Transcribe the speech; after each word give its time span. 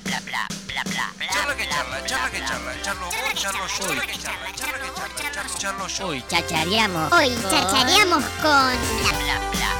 bla 0.00 0.20
bla 0.20 0.20
bla 0.20 0.46
bla 0.66 0.82
bla 0.84 1.28
Charla 1.32 1.54
que 1.56 1.68
charla, 1.68 2.04
charla 2.06 2.30
que 2.30 2.38
charla, 2.44 2.82
charlo 2.82 3.06
vos, 3.06 3.34
charlo 3.34 3.66
yo, 3.66 3.86
charla 3.86 4.06
que 4.06 4.18
charla, 4.18 4.52
charla 4.54 4.78
que 4.78 5.30
charla, 5.30 5.58
charlo, 5.58 5.86
yo. 5.88 6.06
Hoy 6.06 6.24
chachareamos. 6.28 7.12
Hoy 7.12 7.36
chachareamos 7.50 8.24
con 8.40 8.42
bla 8.42 9.18
bla 9.18 9.18
bla 9.18 9.38
bla 9.38 9.50
bla 9.50 9.71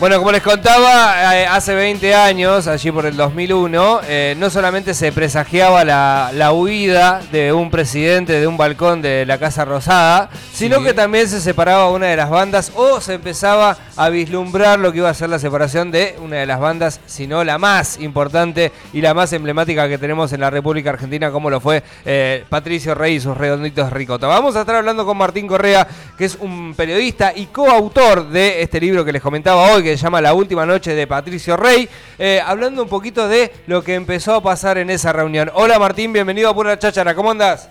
Bueno, 0.00 0.18
como 0.18 0.30
les 0.30 0.44
contaba, 0.44 1.34
eh, 1.36 1.44
hace 1.48 1.74
20 1.74 2.14
años, 2.14 2.68
allí 2.68 2.92
por 2.92 3.04
el 3.04 3.16
2001, 3.16 4.00
eh, 4.06 4.36
no 4.38 4.48
solamente 4.48 4.94
se 4.94 5.10
presagiaba 5.10 5.84
la, 5.84 6.30
la 6.32 6.52
huida 6.52 7.20
de 7.32 7.52
un 7.52 7.68
presidente 7.68 8.38
de 8.38 8.46
un 8.46 8.56
balcón 8.56 9.02
de 9.02 9.26
la 9.26 9.38
Casa 9.38 9.64
Rosada, 9.64 10.30
sino 10.52 10.84
que 10.84 10.94
también 10.94 11.28
se 11.28 11.40
separaba 11.40 11.90
una 11.90 12.06
de 12.06 12.16
las 12.16 12.30
bandas 12.30 12.70
o 12.76 13.00
se 13.00 13.14
empezaba 13.14 13.76
a 13.96 14.08
vislumbrar 14.08 14.78
lo 14.78 14.92
que 14.92 14.98
iba 14.98 15.10
a 15.10 15.14
ser 15.14 15.30
la 15.30 15.40
separación 15.40 15.90
de 15.90 16.14
una 16.22 16.36
de 16.36 16.46
las 16.46 16.60
bandas, 16.60 17.00
si 17.06 17.26
no 17.26 17.42
la 17.42 17.58
más 17.58 17.98
importante 17.98 18.70
y 18.92 19.00
la 19.00 19.14
más 19.14 19.32
emblemática 19.32 19.88
que 19.88 19.98
tenemos 19.98 20.32
en 20.32 20.42
la 20.42 20.50
República 20.50 20.90
Argentina, 20.90 21.32
como 21.32 21.50
lo 21.50 21.58
fue 21.58 21.82
eh, 22.04 22.44
Patricio 22.48 22.94
Rey 22.94 23.16
y 23.16 23.20
sus 23.20 23.36
redonditos 23.36 23.92
ricota. 23.92 24.28
Vamos 24.28 24.54
a 24.54 24.60
estar 24.60 24.76
hablando 24.76 25.04
con 25.04 25.16
Martín 25.16 25.48
Correa, 25.48 25.88
que 26.16 26.26
es 26.26 26.36
un 26.36 26.74
periodista 26.76 27.32
y 27.34 27.46
coautor 27.46 28.28
de 28.28 28.62
este 28.62 28.80
libro 28.80 29.04
que 29.04 29.10
les 29.10 29.20
comentaba 29.20 29.72
hoy, 29.72 29.87
que 29.90 29.96
se 29.96 30.02
llama 30.04 30.20
La 30.20 30.34
Última 30.34 30.66
Noche 30.66 30.94
de 30.94 31.06
Patricio 31.06 31.56
Rey, 31.56 31.88
eh, 32.18 32.40
hablando 32.44 32.82
un 32.82 32.88
poquito 32.90 33.26
de 33.26 33.50
lo 33.66 33.82
que 33.82 33.94
empezó 33.94 34.34
a 34.34 34.42
pasar 34.42 34.76
en 34.76 34.90
esa 34.90 35.12
reunión. 35.14 35.50
Hola 35.54 35.78
Martín, 35.78 36.12
bienvenido 36.12 36.50
a 36.50 36.54
Pura 36.54 36.78
Cháchara, 36.78 37.14
¿cómo 37.14 37.30
andás? 37.30 37.70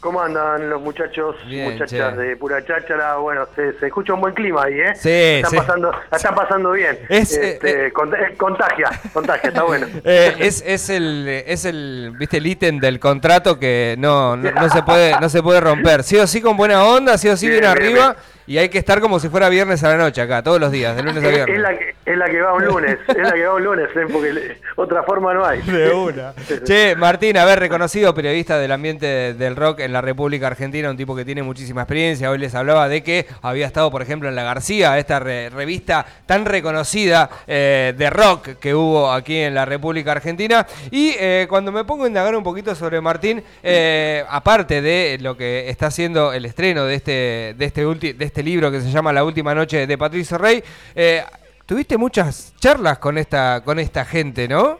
¿Cómo 0.00 0.20
andan 0.20 0.68
los 0.68 0.82
muchachos, 0.82 1.36
Bien, 1.46 1.70
muchachas 1.74 2.14
che. 2.16 2.20
de 2.20 2.36
pura 2.36 2.64
cháchara? 2.66 3.14
Bueno, 3.18 3.46
se, 3.54 3.78
se 3.78 3.86
escucha 3.86 4.12
un 4.14 4.20
buen 4.20 4.34
clima 4.34 4.64
ahí, 4.64 4.72
¿eh? 4.80 4.94
Sí, 4.96 5.08
están 5.08 5.50
sí. 5.52 5.56
Pasando, 5.58 5.92
la 6.10 6.16
están 6.16 6.34
pasando 6.34 6.72
bien. 6.72 6.98
Es, 7.08 7.32
Este, 7.36 7.86
eh, 7.86 7.92
cont- 7.92 8.12
eh, 8.16 8.34
contagia, 8.36 8.90
contagia, 9.12 9.50
está 9.50 9.62
bueno. 9.62 9.86
Eh, 10.04 10.34
es, 10.40 10.60
es 10.66 10.90
el 10.90 11.28
es 11.46 11.64
el 11.66 12.12
viste 12.18 12.38
el 12.38 12.46
ítem 12.48 12.80
del 12.80 12.98
contrato 12.98 13.60
que 13.60 13.94
no, 13.96 14.36
no, 14.36 14.50
no 14.50 14.68
se 14.70 14.82
puede 14.82 15.20
no 15.20 15.28
se 15.28 15.40
puede 15.40 15.60
romper. 15.60 16.02
Sí 16.02 16.16
o 16.16 16.26
sí 16.26 16.40
con 16.42 16.56
buena 16.56 16.82
onda, 16.84 17.16
sí 17.16 17.28
o 17.28 17.36
sí 17.36 17.46
bien, 17.48 17.60
Bien, 17.60 17.72
bien, 17.74 17.86
arriba 17.86 18.16
y 18.46 18.58
hay 18.58 18.68
que 18.68 18.78
estar 18.78 19.00
como 19.00 19.18
si 19.20 19.28
fuera 19.28 19.48
viernes 19.48 19.82
a 19.84 19.88
la 19.90 19.96
noche 19.96 20.20
acá, 20.20 20.42
todos 20.42 20.60
los 20.60 20.70
días, 20.72 20.96
de 20.96 21.02
lunes 21.02 21.22
a 21.22 21.28
Es, 21.28 21.34
viernes. 21.34 21.56
es 21.56 21.62
la 21.62 21.78
que, 21.78 21.94
es 22.06 22.16
la 22.18 22.26
que 22.30 22.40
va 22.40 22.52
un 22.54 22.64
lunes, 22.64 22.98
es 23.08 23.16
la 23.16 23.32
que 23.32 23.46
va 23.46 23.54
un 23.54 23.64
lunes, 23.64 23.88
¿eh? 23.94 24.06
porque 24.12 24.32
le- 24.32 24.56
otra 24.76 25.02
forma 25.02 25.32
no 25.34 25.44
hay. 25.44 25.60
De 25.62 25.90
una. 25.90 26.32
Che, 26.64 26.96
Martín, 26.96 27.36
a 27.36 27.44
ver, 27.44 27.58
reconocido 27.60 28.14
periodista 28.14 28.58
del 28.58 28.72
ambiente 28.72 29.06
de- 29.06 29.34
del 29.34 29.56
rock 29.56 29.80
en 29.80 29.92
la 29.92 30.00
República 30.00 30.46
Argentina, 30.48 30.90
un 30.90 30.96
tipo 30.96 31.14
que 31.14 31.24
tiene 31.24 31.42
muchísima 31.42 31.82
experiencia. 31.82 32.30
Hoy 32.30 32.38
les 32.38 32.54
hablaba 32.54 32.88
de 32.88 33.02
que 33.02 33.26
había 33.42 33.66
estado, 33.66 33.90
por 33.90 34.02
ejemplo, 34.02 34.28
en 34.28 34.34
La 34.34 34.42
García, 34.44 34.98
esta 34.98 35.20
re- 35.20 35.50
revista 35.50 36.04
tan 36.26 36.44
reconocida 36.44 37.28
eh, 37.46 37.94
de 37.96 38.10
rock 38.10 38.48
que 38.60 38.74
hubo 38.74 39.12
aquí 39.12 39.38
en 39.38 39.54
la 39.54 39.64
República 39.64 40.12
Argentina. 40.12 40.66
Y 40.90 41.14
eh, 41.18 41.46
cuando 41.48 41.70
me 41.72 41.84
pongo 41.84 42.04
a 42.04 42.08
indagar 42.08 42.34
un 42.34 42.42
poquito 42.42 42.74
sobre 42.74 43.00
Martín, 43.00 43.42
eh, 43.62 44.24
aparte 44.28 44.80
de 44.82 45.18
lo 45.20 45.36
que 45.36 45.68
está 45.68 45.86
haciendo 45.86 46.32
el 46.32 46.44
estreno 46.44 46.84
de 46.84 46.94
este, 46.94 47.54
de 47.56 47.64
este, 47.64 47.82
de 48.14 48.24
este 48.32 48.42
libro 48.42 48.70
que 48.70 48.80
se 48.80 48.90
llama 48.90 49.12
La 49.12 49.24
Última 49.24 49.54
Noche 49.54 49.86
de 49.86 49.98
Patricio 49.98 50.38
Rey, 50.38 50.64
eh, 50.94 51.22
tuviste 51.66 51.98
muchas 51.98 52.54
charlas 52.58 52.96
con 52.98 53.18
esta, 53.18 53.60
con 53.62 53.78
esta 53.78 54.06
gente, 54.06 54.48
¿no? 54.48 54.78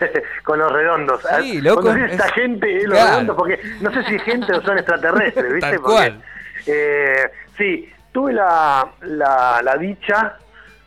Con 0.44 0.58
los 0.58 0.72
redondos. 0.72 1.20
Sí, 1.40 1.60
loco, 1.60 1.82
Cuando 1.82 2.02
dice 2.02 2.16
esta 2.16 2.26
es- 2.26 2.32
gente, 2.32 2.82
los 2.82 2.92
claro. 2.98 3.10
redondos, 3.12 3.36
porque 3.36 3.60
no 3.80 3.92
sé 3.92 4.02
si 4.02 4.18
gente 4.18 4.52
o 4.52 4.60
son 4.62 4.78
extraterrestres, 4.78 5.44
¿viste? 5.54 5.60
Tal 5.60 5.76
Porque, 5.80 5.92
cual. 5.94 6.22
eh, 6.66 7.30
sí, 7.56 7.88
tuve 8.10 8.32
la, 8.32 8.88
la, 9.02 9.60
la 9.62 9.76
dicha, 9.76 10.38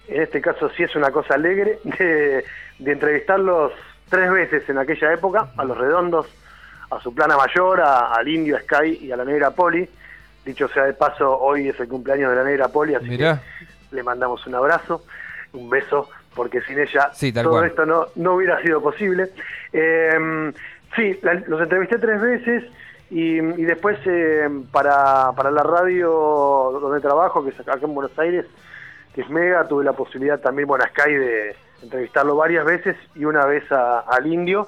en 0.09 0.21
este 0.21 0.41
caso 0.41 0.69
sí 0.75 0.83
es 0.83 0.93
una 0.97 1.11
cosa 1.11 1.35
alegre, 1.35 1.79
de, 1.85 2.43
de 2.79 2.91
entrevistarlos 2.91 3.71
tres 4.09 4.29
veces 4.29 4.67
en 4.67 4.79
aquella 4.79 5.13
época, 5.13 5.47
a 5.55 5.63
los 5.63 5.77
redondos, 5.77 6.27
a 6.91 6.99
su 6.99 7.15
plana 7.15 7.37
mayor, 7.37 7.79
a- 7.79 8.13
al 8.13 8.27
indio 8.27 8.59
Sky 8.59 8.99
y 9.01 9.13
a 9.13 9.15
la 9.15 9.23
negra 9.23 9.51
Poli. 9.51 9.87
Dicho 10.45 10.67
sea 10.67 10.83
de 10.85 10.93
paso, 10.93 11.37
hoy 11.39 11.69
es 11.69 11.79
el 11.79 11.87
cumpleaños 11.87 12.29
de 12.29 12.35
la 12.37 12.43
negra 12.43 12.67
Poli, 12.67 12.93
así 12.95 13.09
Mirá. 13.09 13.41
que 13.89 13.95
le 13.95 14.03
mandamos 14.03 14.45
un 14.45 14.53
abrazo, 14.55 15.03
un 15.53 15.69
beso, 15.69 16.07
porque 16.35 16.61
sin 16.61 16.77
ella 16.79 17.09
Sí, 17.13 17.33
todo 17.33 17.49
cual. 17.49 17.65
esto 17.65 17.85
no, 17.85 18.07
no 18.15 18.33
hubiera 18.35 18.61
sido 18.61 18.81
posible. 18.81 19.31
Eh, 19.73 20.51
sí, 20.95 21.19
la- 21.23 21.33
los 21.47 21.59
entrevisté 21.61 21.97
tres 21.97 22.21
veces 22.21 22.63
y, 23.09 23.37
y 23.37 23.63
después 23.65 23.97
eh, 24.05 24.47
para, 24.71 25.31
para 25.35 25.49
la 25.49 25.63
radio 25.63 26.09
donde 26.79 26.99
trabajo, 27.01 27.43
que 27.43 27.49
es 27.49 27.59
acá 27.59 27.79
en 27.81 27.95
Buenos 27.95 28.17
Aires, 28.19 28.45
que 29.15 29.21
es 29.21 29.29
Mega, 29.29 29.67
tuve 29.67 29.83
la 29.83 29.93
posibilidad 29.93 30.39
también, 30.39 30.67
bueno, 30.67 30.83
a 30.83 30.89
Sky 30.89 31.11
de 31.13 31.55
entrevistarlo 31.81 32.35
varias 32.35 32.65
veces 32.65 32.95
y 33.15 33.25
una 33.25 33.45
vez 33.45 33.63
a- 33.71 34.01
al 34.01 34.27
Indio 34.27 34.67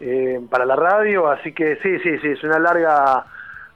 eh, 0.00 0.40
para 0.50 0.64
la 0.64 0.74
radio, 0.76 1.28
así 1.30 1.52
que 1.52 1.76
sí, 1.82 1.98
sí, 2.00 2.18
sí, 2.18 2.28
es 2.28 2.42
una 2.44 2.58
larga 2.58 3.24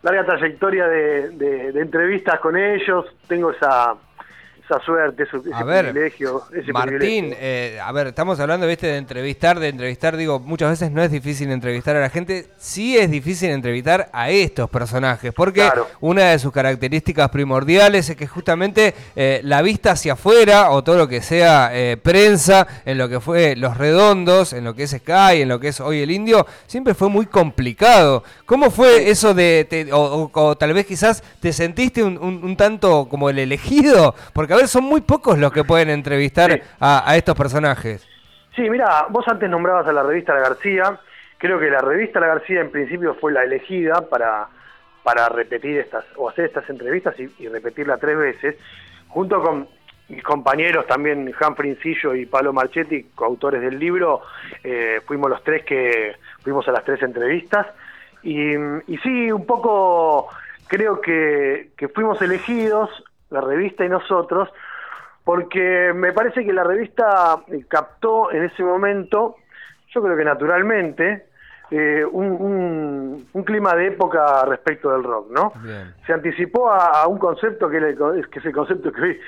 larga 0.03 0.25
trayectoria 0.25 0.87
de, 0.89 1.29
de- 1.31 1.73
de 1.73 1.81
entrevistas 1.81 2.41
con 2.41 2.57
ellos, 2.57 3.07
tengo 3.29 3.51
esa 3.53 3.95
esa 4.73 4.85
suerte, 4.85 5.23
ese, 5.25 5.37
ese 5.39 5.51
A 5.55 5.65
ver, 5.65 5.87
privilegio. 5.91 6.43
Ese 6.53 6.73
Martín, 6.73 6.99
privilegio. 6.99 7.37
eh, 7.41 7.79
a 7.83 7.93
ver, 7.93 8.09
estamos 8.09 8.39
hablando, 8.41 8.67
viste, 8.67 8.87
de 8.87 8.97
entrevistar, 8.97 9.59
de 9.61 9.69
entrevistar, 9.69 10.17
digo, 10.17 10.41
muchas 10.41 10.71
veces 10.71 10.91
no 10.91 11.03
es 11.03 11.11
difícil 11.11 11.51
entrevistar 11.51 11.97
a 11.97 12.01
la 12.01 12.11
gente, 12.11 12.47
sí 12.57 12.97
es 12.97 13.11
difícil 13.11 13.51
entrevistar 13.51 14.09
a 14.13 14.31
estos 14.31 14.71
personajes, 14.71 15.33
porque 15.35 15.61
Claro. 15.61 15.87
una 16.01 16.31
de 16.31 16.39
sus 16.39 16.53
características 16.53 17.29
primordiales 17.31 18.09
es 18.09 18.17
que 18.17 18.27
justamente 18.27 18.95
eh, 19.17 19.41
la 19.45 19.63
vista 19.63 19.93
hacia 19.93 20.15
afuera, 20.15 20.71
o 20.71 20.83
todo 20.83 20.97
lo 20.97 21.09
que 21.09 21.21
sea 21.23 21.71
eh, 21.73 21.97
prensa, 21.97 22.67
en 22.85 22.99
lo 22.99 23.09
que 23.09 23.21
fue 23.21 23.57
Los 23.57 23.77
Redondos, 23.77 24.53
en 24.53 24.65
lo 24.65 24.75
que 24.75 24.85
es 24.85 24.91
Sky, 24.91 25.43
en 25.43 25.49
lo 25.49 25.61
que 25.61 25.69
es 25.69 25.81
hoy 25.81 26.01
el 26.01 26.11
Indio, 26.11 26.47
siempre 26.67 26.95
fue 26.95 27.09
muy 27.09 27.27
complicado. 27.27 28.25
¿Cómo 28.47 28.71
fue 28.71 29.11
eso 29.11 29.35
de, 29.35 29.67
te- 29.69 29.93
o, 29.93 30.01
o- 30.01 30.31
o 30.41 30.57
tal 30.57 30.73
vez 30.73 30.87
quizás 30.87 31.23
te 31.41 31.53
sentiste 31.53 32.03
un, 32.03 32.19
un- 32.19 32.43
un 32.45 32.57
tanto 32.57 33.09
como 33.09 33.29
el 33.31 33.39
elegido? 33.39 34.15
Porque 34.33 34.53
a 34.55 34.57
son 34.71 34.85
muy 34.85 35.01
pocos 35.01 35.39
los 35.39 35.53
que 35.53 35.65
pueden 35.65 35.91
entrevistar 35.91 36.53
Sí. 36.53 36.61
a, 36.81 37.11
a 37.11 37.17
estos 37.17 37.35
personajes. 37.37 38.07
Sí, 38.55 38.69
mira, 38.69 39.07
vos 39.09 39.27
antes 39.29 39.49
nombrabas 39.49 39.87
a 39.87 39.93
la 39.93 40.03
revista 40.03 40.35
La 40.35 40.41
García. 40.41 40.99
Creo 41.39 41.59
que 41.59 41.71
la 41.71 41.81
revista 41.81 42.21
La 42.21 42.27
García 42.29 42.61
en 42.61 42.71
principio 42.71 43.15
fue 43.15 43.33
la 43.33 43.43
elegida 43.43 44.09
para, 44.09 44.47
para 45.03 45.29
repetir 45.29 45.79
estas, 45.79 46.05
o 46.17 46.29
hacer 46.29 46.45
estas 46.47 46.69
entrevistas 46.71 47.19
y, 47.19 47.29
y 47.43 47.49
repetirla 47.49 47.97
tres 47.99 48.17
veces, 48.17 48.57
junto 49.09 49.43
con 49.43 49.69
mis 50.09 50.23
compañeros 50.23 50.87
también, 50.87 51.33
Jan 51.33 51.57
Frincillo 51.57 52.15
y 52.15 52.27
Pablo 52.27 52.53
Marchetti, 52.53 53.05
coautores 53.15 53.63
del 53.63 53.79
libro, 53.79 54.21
eh, 54.63 55.01
fuimos 55.07 55.31
los 55.31 55.43
tres 55.43 55.65
que 55.65 56.17
fuimos 56.43 56.69
a 56.69 56.73
las 56.73 56.85
tres 56.85 57.03
entrevistas. 57.03 57.67
Y, 58.23 58.53
y 58.55 58.99
sí, 59.03 59.33
un 59.33 59.47
poco 59.47 60.29
creo 60.69 61.01
que, 61.01 61.71
que 61.77 61.89
fuimos 61.89 62.21
elegidos, 62.21 62.91
la 63.33 63.41
revista 63.41 63.85
y 63.85 63.89
nosotros, 63.89 64.49
porque 65.25 65.93
me 65.95 66.13
parece 66.13 66.45
que 66.45 66.53
la 66.53 66.65
revista 66.65 67.37
eh, 67.49 67.65
captó 67.69 68.31
en 68.33 68.45
ese 68.45 68.63
momento, 68.63 69.37
yo 69.95 70.03
creo 70.03 70.17
que 70.17 70.25
naturalmente, 70.25 71.27
eh, 71.71 72.05
un, 72.05 72.27
un- 72.33 73.29
un 73.33 73.45
clima 73.45 73.75
de 73.75 73.87
época 73.89 74.45
respecto 74.45 74.91
del 74.91 75.05
rock, 75.05 75.31
¿no? 75.31 75.53
Bien. 75.63 75.95
Se 76.07 76.13
anticipó 76.13 76.71
a, 76.71 77.03
a 77.03 77.07
un 77.07 77.19
concepto 77.19 77.69
que, 77.69 77.81
le- 77.81 77.97
que 78.31 78.39
es 78.39 78.45
el 78.45 78.53
concepto 78.53 78.93
que 78.93 79.01
hoy 79.01 79.21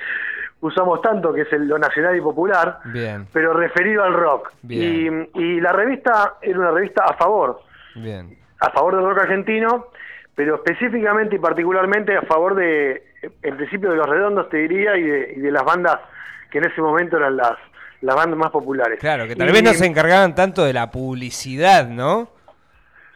usamos 0.61 1.01
tanto, 1.01 1.33
que 1.33 1.43
es 1.43 1.53
el, 1.53 1.69
lo 1.69 1.79
nacional 1.79 2.17
y 2.17 2.21
popular, 2.21 2.81
Bien. 2.87 3.27
pero 3.33 3.53
referido 3.55 4.03
al 4.03 4.15
rock. 4.15 4.53
Bien. 4.63 5.29
Y, 5.35 5.43
y 5.43 5.61
la 5.61 5.73
revista 5.73 6.35
era 6.43 6.59
una 6.59 6.71
revista 6.73 7.05
a 7.05 7.15
favor, 7.15 7.61
Bien. 7.95 8.37
a 8.61 8.71
favor 8.71 8.97
del 8.97 9.05
rock 9.07 9.19
argentino, 9.21 9.87
pero 10.35 10.57
específicamente 10.57 11.37
y 11.37 11.39
particularmente 11.39 12.17
a 12.17 12.23
favor 12.23 12.55
de, 12.57 13.03
en 13.43 13.57
principio 13.57 13.91
de 13.91 13.97
los 13.97 14.09
redondos, 14.09 14.49
te 14.49 14.59
diría, 14.59 14.97
y 14.97 15.03
de, 15.03 15.33
y 15.37 15.41
de 15.41 15.51
las 15.51 15.65
bandas 15.65 15.99
que 16.51 16.59
en 16.59 16.67
ese 16.67 16.81
momento 16.81 17.17
eran 17.17 17.37
las, 17.37 17.57
las 18.01 18.15
bandas 18.17 18.39
más 18.39 18.51
populares. 18.51 18.99
Claro, 19.01 19.27
que 19.27 19.35
tal 19.37 19.49
Y- 19.49 19.53
vez 19.53 19.63
no 19.63 19.73
se 19.75 19.87
encargaban 19.87 20.35
tanto 20.35 20.65
de 20.65 20.73
la 20.73 20.91
publicidad, 20.91 21.89
¿no? 21.89 22.29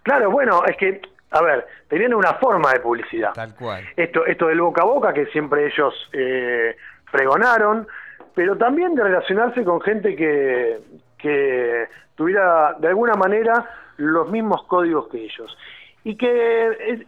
Claro, 0.02 0.31
bueno, 0.31 0.62
es 0.66 0.76
que, 0.76 1.00
a 1.31 1.43
ver, 1.43 1.66
tenían 1.88 2.14
una 2.14 2.34
forma 2.34 2.72
de 2.72 2.81
publicidad. 2.81 3.32
Tal 3.34 3.55
cual. 3.55 3.84
Esto, 3.96 4.25
esto 4.26 4.46
del 4.46 4.60
boca 4.60 4.82
a 4.82 4.87
boca 4.87 5.12
que 5.12 5.26
siempre 5.26 5.66
ellos 5.66 5.94
eh, 6.12 6.75
pregonaron, 7.12 7.87
pero 8.34 8.56
también 8.56 8.94
de 8.94 9.02
relacionarse 9.04 9.62
con 9.64 9.81
gente 9.81 10.16
que, 10.16 10.78
que 11.19 11.88
tuviera 12.14 12.75
de 12.78 12.88
alguna 12.88 13.14
manera 13.14 13.69
los 13.99 14.31
mismos 14.31 14.62
códigos 14.64 15.08
que 15.08 15.19
ellos. 15.25 15.56
Y 16.04 16.16
que 16.16 16.69
eh, 16.70 17.06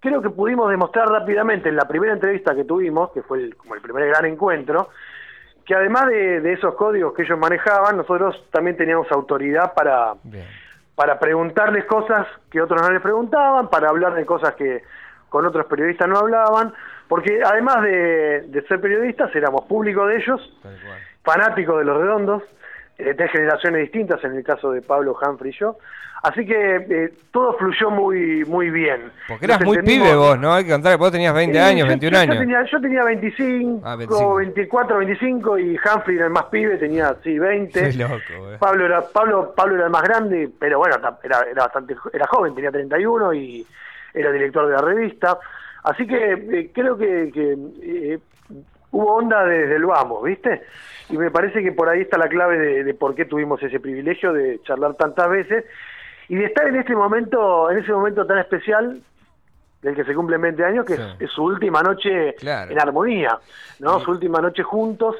creo 0.00 0.22
que 0.22 0.30
pudimos 0.30 0.70
demostrar 0.70 1.08
rápidamente 1.08 1.68
en 1.68 1.76
la 1.76 1.86
primera 1.86 2.12
entrevista 2.14 2.54
que 2.54 2.64
tuvimos, 2.64 3.10
que 3.12 3.22
fue 3.22 3.38
el- 3.38 3.56
como 3.56 3.74
el 3.74 3.80
primer 3.80 4.06
gran 4.08 4.24
encuentro, 4.26 4.88
que 5.64 5.74
además 5.74 6.06
de, 6.06 6.40
de 6.40 6.52
esos 6.54 6.74
códigos 6.74 7.14
que 7.14 7.22
ellos 7.22 7.38
manejaban, 7.38 7.96
nosotros 7.96 8.44
también 8.50 8.76
teníamos 8.76 9.10
autoridad 9.12 9.72
para, 9.74 10.14
Bien. 10.24 10.46
para 10.94 11.18
preguntarles 11.18 11.84
cosas 11.84 12.26
que 12.50 12.60
otros 12.60 12.80
no 12.82 12.90
les 12.90 13.00
preguntaban, 13.02 13.68
para 13.68 13.88
hablar 13.88 14.14
de 14.14 14.26
cosas 14.26 14.54
que 14.54 14.82
con 15.28 15.46
otros 15.46 15.66
periodistas 15.66 16.08
no 16.08 16.18
hablaban, 16.18 16.72
porque 17.08 17.40
además 17.44 17.82
de, 17.82 18.42
de 18.48 18.62
ser 18.66 18.80
periodistas 18.80 19.34
éramos 19.36 19.64
público 19.66 20.06
de 20.06 20.16
ellos, 20.16 20.58
fanáticos 21.22 21.78
de 21.78 21.84
los 21.84 21.96
redondos, 21.98 22.42
eh, 23.00 23.14
de 23.14 23.28
generaciones 23.28 23.82
distintas, 23.82 24.22
en 24.24 24.34
el 24.36 24.44
caso 24.44 24.72
de 24.72 24.82
Pablo, 24.82 25.16
Humphrey 25.20 25.50
y 25.52 25.58
yo. 25.58 25.76
Así 26.22 26.44
que 26.44 26.76
eh, 26.76 27.12
todo 27.32 27.54
fluyó 27.56 27.90
muy 27.90 28.44
muy 28.44 28.68
bien. 28.68 29.10
Porque 29.26 29.46
eras 29.46 29.58
Nos 29.60 29.68
muy 29.68 29.78
pibe 29.82 30.14
vos, 30.14 30.38
¿no? 30.38 30.52
Hay 30.52 30.64
que 30.64 30.70
contar 30.70 30.92
que 30.92 30.98
vos 30.98 31.10
tenías 31.10 31.32
20 31.32 31.56
Eh, 31.56 31.60
años, 31.62 31.80
yo- 31.80 31.88
21 31.88 32.14
yo, 32.14 32.20
años. 32.20 32.34
Yo 32.34 32.40
tenía, 32.40 32.62
yo 32.64 32.80
tenía 32.82 33.04
25, 33.04 33.80
Ah, 33.86 33.96
25. 33.96 34.34
24, 34.34 34.98
25 34.98 35.58
y 35.58 35.78
Humphrey 35.78 36.16
era 36.16 36.26
el 36.26 36.30
más 36.32 36.44
pibe, 36.46 36.76
tenía 36.76 37.16
sí 37.24 37.38
20. 37.38 37.90
Qué 37.90 37.92
loco, 37.96 38.14
eh. 38.52 38.56
Pablo 38.58 38.84
era 38.84 39.00
Pablo 39.00 39.54
Pablo 39.56 39.76
era 39.76 39.84
el 39.86 39.90
más 39.90 40.02
grande, 40.02 40.50
pero 40.58 40.78
bueno, 40.78 40.96
era, 41.22 41.40
era 41.50 41.62
bastante 41.62 41.96
era 42.12 42.26
joven, 42.26 42.54
tenía 42.54 42.70
31 42.70 43.32
y 43.32 43.66
era 44.12 44.30
director 44.30 44.66
de 44.66 44.74
la 44.74 44.82
revista. 44.82 45.38
Así 45.84 46.06
que 46.06 46.32
eh, 46.32 46.70
creo 46.74 46.98
que, 46.98 47.30
que, 47.32 48.18
hubo 48.92 49.14
onda 49.16 49.44
desde 49.44 49.76
el 49.76 49.86
vamos, 49.86 50.22
¿viste? 50.24 50.62
Y 51.08 51.18
me 51.18 51.30
parece 51.30 51.62
que 51.62 51.72
por 51.72 51.88
ahí 51.88 52.02
está 52.02 52.18
la 52.18 52.28
clave 52.28 52.58
de, 52.58 52.84
de 52.84 52.94
por 52.94 53.14
qué 53.14 53.24
tuvimos 53.24 53.62
ese 53.62 53.80
privilegio 53.80 54.32
de 54.32 54.60
charlar 54.62 54.94
tantas 54.94 55.28
veces 55.28 55.64
y 56.28 56.36
de 56.36 56.44
estar 56.46 56.66
en 56.68 56.76
este 56.76 56.94
momento, 56.94 57.70
en 57.70 57.78
ese 57.78 57.92
momento 57.92 58.24
tan 58.26 58.38
especial 58.38 59.00
del 59.82 59.94
que 59.96 60.04
se 60.04 60.14
cumplen 60.14 60.40
20 60.42 60.64
años, 60.64 60.84
que 60.84 60.94
Sí. 60.94 61.02
es, 61.02 61.22
es 61.22 61.30
su 61.30 61.42
última 61.44 61.82
noche 61.82 62.34
Claro. 62.38 62.70
en 62.70 62.78
armonía, 62.80 63.38
¿no? 63.80 63.98
Sí. 63.98 64.04
Su 64.04 64.10
última 64.12 64.40
noche 64.40 64.62
juntos, 64.62 65.16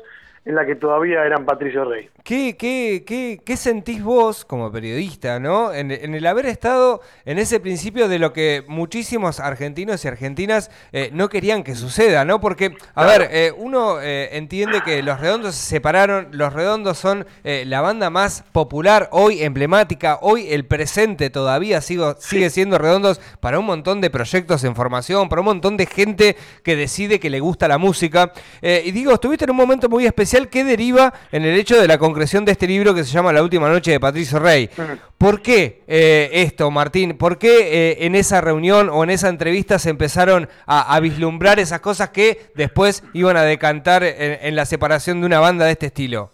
en 0.47 0.55
la 0.55 0.65
que 0.65 0.75
todavía 0.75 1.23
eran 1.25 1.45
Patricio 1.45 1.85
Rey. 1.85 2.09
¿Qué, 2.25 2.57
qué, 2.57 3.05
qué, 3.07 3.41
qué 3.45 3.57
sentís 3.59 4.03
vos 4.03 4.47
como 4.47 4.73
periodista, 4.73 5.39
¿no? 5.39 5.73
En, 5.73 5.91
en 5.91 6.15
el 6.15 6.27
haber 6.27 6.47
estado 6.47 7.03
en 7.27 7.39
ese 7.39 7.61
principio 7.61 8.09
de 8.09 8.19
lo 8.19 8.33
que 8.33 8.65
muchísimos 8.67 9.39
argentinos 9.39 10.03
y 10.05 10.09
argentinas 10.09 10.71
eh, 10.93 11.11
no 11.13 11.29
querían 11.29 11.63
que 11.63 11.75
suceda, 11.75 12.25
¿no? 12.25 12.41
Porque, 12.41 12.75
a 12.95 13.05
ver, 13.05 13.29
eh, 13.31 13.53
uno 13.55 14.01
eh, 14.01 14.31
entiende 14.33 14.81
que 14.83 15.03
los 15.03 15.21
redondos 15.21 15.55
se 15.55 15.69
separaron, 15.69 16.29
los 16.33 16.53
redondos 16.53 16.97
son 16.97 17.27
la 17.45 17.81
banda 17.81 18.11
más 18.11 18.45
popular, 18.53 19.09
hoy 19.13 19.43
emblemática, 19.43 20.19
hoy 20.23 20.53
el 20.53 20.65
presente 20.65 21.31
todavía 21.31 21.81
sigo, 21.81 22.17
sigue 22.19 22.49
siendo 22.51 22.79
redondos 22.79 23.21
para 23.41 23.59
un 23.59 23.67
montón 23.67 24.01
de 24.01 24.11
proyectos 24.11 24.65
en 24.65 24.75
formación, 24.75 25.29
para 25.29 25.41
un 25.41 25.47
montón 25.47 25.77
de 25.77 25.87
gente 25.87 26.37
que 26.63 26.77
decide 26.77 27.21
que 27.21 27.31
le 27.31 27.41
gusta 27.41 27.69
la 27.69 27.79
música. 27.79 28.33
Y 28.63 28.91
digo, 28.93 29.13
estuviste 29.13 29.45
en 29.45 29.51
un 29.51 29.57
momento 29.57 29.89
muy 29.89 30.07
especial 30.07 30.30
que 30.31 30.65
deriva 30.65 31.13
en 31.33 31.45
el 31.45 31.59
hecho 31.59 31.81
de 31.81 31.89
la 31.89 31.99
concreción 31.99 32.45
de 32.45 32.53
este 32.53 32.67
libro 32.69 32.95
que 32.95 33.03
se 33.03 33.11
llama 33.11 33.33
La 33.33 33.43
última 33.43 33.69
noche 33.69 33.91
de 33.91 34.01
Patricio 34.01 34.39
Rey. 34.39 34.71
¿Por 35.19 35.43
qué 35.43 35.83
eh, 35.89 36.31
esto, 36.33 36.71
Martín? 36.71 37.19
¿Por 37.19 37.37
qué 37.37 37.91
eh, 37.91 38.07
en 38.07 38.15
esa 38.15 38.41
reunión 38.41 38.89
o 38.91 39.03
en 39.03 39.11
esa 39.11 39.29
entrevista 39.29 39.79
se 39.79 39.91
empezaron 39.91 40.49
a, 40.67 40.95
a 40.95 41.01
vislumbrar 41.01 41.59
esas 41.59 41.81
cosas 41.81 42.11
que 42.11 42.53
después 42.55 43.03
iban 43.13 43.37
a 43.37 43.43
decantar 43.43 44.05
en, 44.05 44.39
en 44.41 44.55
la 44.55 44.65
separación 44.67 45.21
de 45.21 45.27
una 45.27 45.41
banda 45.41 45.65
de 45.65 45.73
este 45.73 45.87
estilo? 45.87 46.31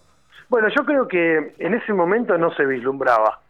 Bueno, 0.49 0.69
yo 0.69 0.85
creo 0.85 1.09
que 1.09 1.55
en 1.59 1.75
ese 1.75 1.93
momento 1.93 2.37
no 2.37 2.55
se 2.55 2.67
vislumbraba. 2.67 3.41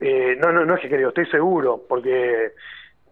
Eh, 0.00 0.36
no, 0.40 0.52
no, 0.52 0.64
no 0.64 0.74
es 0.74 0.80
que 0.80 0.88
creo, 0.88 1.08
estoy 1.08 1.26
seguro, 1.26 1.82
porque 1.88 2.52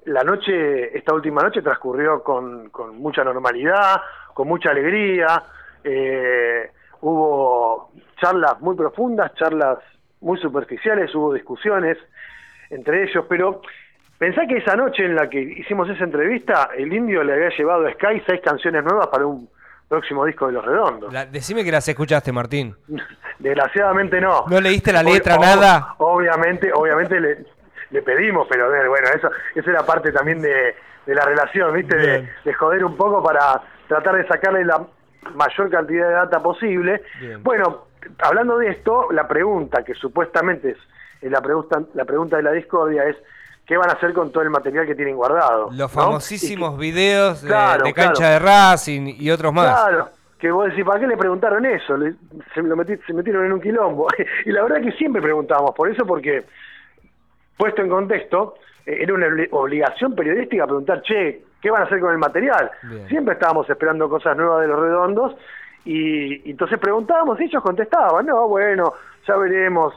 la 0.05 0.23
noche, 0.23 0.97
esta 0.97 1.15
última 1.15 1.43
noche 1.43 1.63
transcurrió 1.63 2.23
con, 2.23 2.71
con 2.71 2.99
mucha 2.99 3.25
normalidad, 3.25 4.01
con 4.35 4.49
mucha 4.49 4.71
alegría, 4.71 5.43
eh, 5.87 6.71
hubo 7.01 7.91
charlas 8.21 8.61
muy 8.61 8.77
profundas, 8.77 9.33
charlas 9.35 9.79
muy 10.21 10.39
superficiales, 10.41 11.15
hubo 11.15 11.33
discusiones 11.33 11.97
entre 12.71 13.05
ellos, 13.05 13.25
pero 13.29 13.61
pensá 14.19 14.47
que 14.47 14.57
esa 14.57 14.75
noche 14.77 15.05
en 15.05 15.15
la 15.15 15.29
que 15.29 15.41
hicimos 15.41 15.89
esa 15.89 16.05
entrevista, 16.05 16.71
el 16.77 16.93
indio 16.93 17.23
le 17.23 17.35
había 17.35 17.51
llevado 17.57 17.87
a 17.87 17.93
Sky 17.93 18.23
seis 18.27 18.41
canciones 18.43 18.83
nuevas 18.85 19.07
para 19.09 19.25
un 19.27 19.49
próximo 19.89 20.25
disco 20.25 20.49
de 20.49 20.55
Los 20.55 20.65
Redondos. 20.65 21.13
La- 21.13 21.27
decime 21.27 21.63
que 21.65 21.71
las 21.71 21.87
escuchaste, 21.89 22.33
Martín. 22.33 22.75
Desgraciadamente 23.39 24.21
no. 24.21 24.45
¿No 24.49 24.61
leíste 24.61 24.93
la 24.93 25.03
letra, 25.03 25.37
nada? 25.39 25.95
Obviamente, 25.99 26.73
obviamente 26.75 27.21
le, 27.21 27.45
le 27.91 28.03
pedimos, 28.03 28.49
pero 28.51 28.69
bueno, 28.89 29.09
eso, 29.15 29.31
eso 29.55 29.71
era 29.71 29.85
parte 29.85 30.11
también 30.11 30.41
de, 30.41 30.75
de 31.07 31.15
la 31.15 31.25
relación, 31.25 31.73
¿viste? 31.75 31.97
De, 31.97 32.29
de 32.45 32.55
joder 32.55 32.85
un 32.85 32.97
poco 32.97 33.23
para 33.23 33.61
tratar 33.87 34.17
de 34.17 34.27
sacarle 34.27 34.65
la 34.65 34.85
mayor 35.35 35.71
cantidad 35.71 36.09
de 36.09 36.15
data 36.15 36.43
posible. 36.43 37.03
Bien. 37.21 37.43
Bueno, 37.43 37.87
hablando 38.19 38.59
de 38.59 38.69
esto, 38.71 39.09
la 39.13 39.27
pregunta 39.27 39.83
que 39.85 39.95
supuestamente 39.95 40.71
es, 40.71 41.31
la 41.31 41.41
pregunta 41.41 41.81
la 41.95 42.05
pregunta 42.05 42.37
de 42.37 42.43
la 42.43 42.53
discordia 42.53 43.05
es 43.05 43.17
¿qué 43.67 43.77
van 43.77 43.91
a 43.91 43.95
hacer 43.95 44.13
con 44.13 44.31
todo 44.31 44.43
el 44.45 44.51
material 44.51 44.87
que 44.87 44.95
tienen 44.95 45.17
guardado? 45.17 45.71
Los 45.73 45.91
famosísimos 45.91 46.75
que- 46.75 46.81
videos 46.81 47.43
de, 47.43 47.49
Claro, 47.49 47.85
de 47.85 47.93
cancha 47.93 48.15
claro. 48.15 48.33
de 48.35 48.39
Racing 48.41 49.15
y 49.19 49.31
otros 49.31 49.53
más. 49.53 49.67
Claro, 49.67 50.09
que 50.39 50.51
vos 50.53 50.67
decís, 50.69 50.85
¿para 50.85 51.01
qué 51.01 51.07
le 51.09 51.17
preguntaron 51.17 51.65
eso? 51.67 51.97
Le- 51.97 52.15
se, 52.55 52.63
lo 52.63 52.77
metí- 52.77 53.01
se 53.07 53.13
metieron 53.13 53.45
en 53.47 53.53
un 53.55 53.61
quilombo. 53.61 54.07
y 54.45 54.53
la 54.53 54.63
verdad 54.63 54.83
que 54.83 54.93
siempre 54.93 55.21
preguntábamos 55.21 55.75
por 55.75 55.91
eso, 55.91 56.07
porque, 56.07 56.45
puesto 57.57 57.83
en 57.83 57.89
contexto, 57.89 58.55
eh, 58.85 58.99
era 59.01 59.15
una 59.15 59.27
obli- 59.27 59.49
obligación 59.51 60.15
periodística 60.15 60.65
preguntar, 60.67 61.03
che, 61.03 61.43
¿qué 61.67 61.71
van 61.73 61.83
a 61.83 61.87
hacer 61.87 61.99
con 61.99 62.13
el 62.13 62.19
material? 62.19 62.71
Bien. 62.85 63.09
Siempre 63.09 63.35
estábamos 63.35 63.69
esperando 63.69 64.09
cosas 64.09 64.37
nuevas 64.37 64.61
de 64.61 64.69
los 64.69 64.79
redondos, 64.79 65.35
y, 65.85 66.49
y 66.49 66.53
entonces 66.53 66.79
preguntábamos 66.79 67.41
y 67.41 67.45
ellos 67.47 67.61
contestaban, 67.61 68.25
no, 68.25 68.47
bueno, 68.47 68.95
ya 69.27 69.37
veremos. 69.37 69.93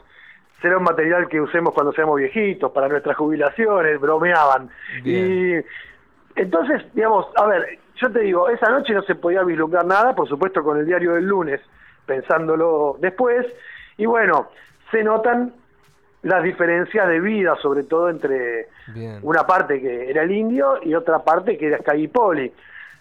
Será 0.63 0.77
un 0.77 0.83
material 0.83 1.27
que 1.27 1.39
usemos 1.39 1.71
cuando 1.75 1.93
seamos 1.93 2.17
viejitos, 2.17 2.71
para 2.71 2.87
nuestras 2.87 3.15
jubilaciones, 3.15 4.01
bromeaban. 4.01 4.71
Bien. 5.03 5.63
Y 6.35 6.39
entonces, 6.41 6.83
digamos, 6.95 7.27
a 7.35 7.45
ver, 7.45 7.77
yo 7.97 8.11
te 8.11 8.21
digo, 8.21 8.49
esa 8.49 8.71
noche 8.71 8.91
no 8.95 9.03
se 9.03 9.13
podía 9.13 9.43
vislumbrar 9.43 9.85
nada, 9.85 10.15
por 10.15 10.27
supuesto 10.27 10.63
con 10.63 10.79
el 10.79 10.87
diario 10.87 11.13
del 11.13 11.25
lunes, 11.25 11.61
pensándolo 12.07 12.97
después, 12.99 13.45
y 13.95 14.07
bueno, 14.07 14.47
se 14.89 15.03
notan 15.03 15.53
las 16.23 16.43
diferencias 16.43 17.07
de 17.07 17.19
vida, 17.19 17.55
sobre 17.61 17.83
todo 17.83 18.09
entre 18.09 18.67
Bien. 18.87 19.19
una 19.23 19.45
parte 19.45 19.79
que 19.81 20.09
era 20.09 20.23
el 20.23 20.31
indio 20.31 20.79
y 20.83 20.93
otra 20.93 21.19
parte 21.19 21.57
que 21.57 21.67
era 21.67 21.79
Sky 21.79 22.03
y 22.03 22.07
Poli. 22.07 22.51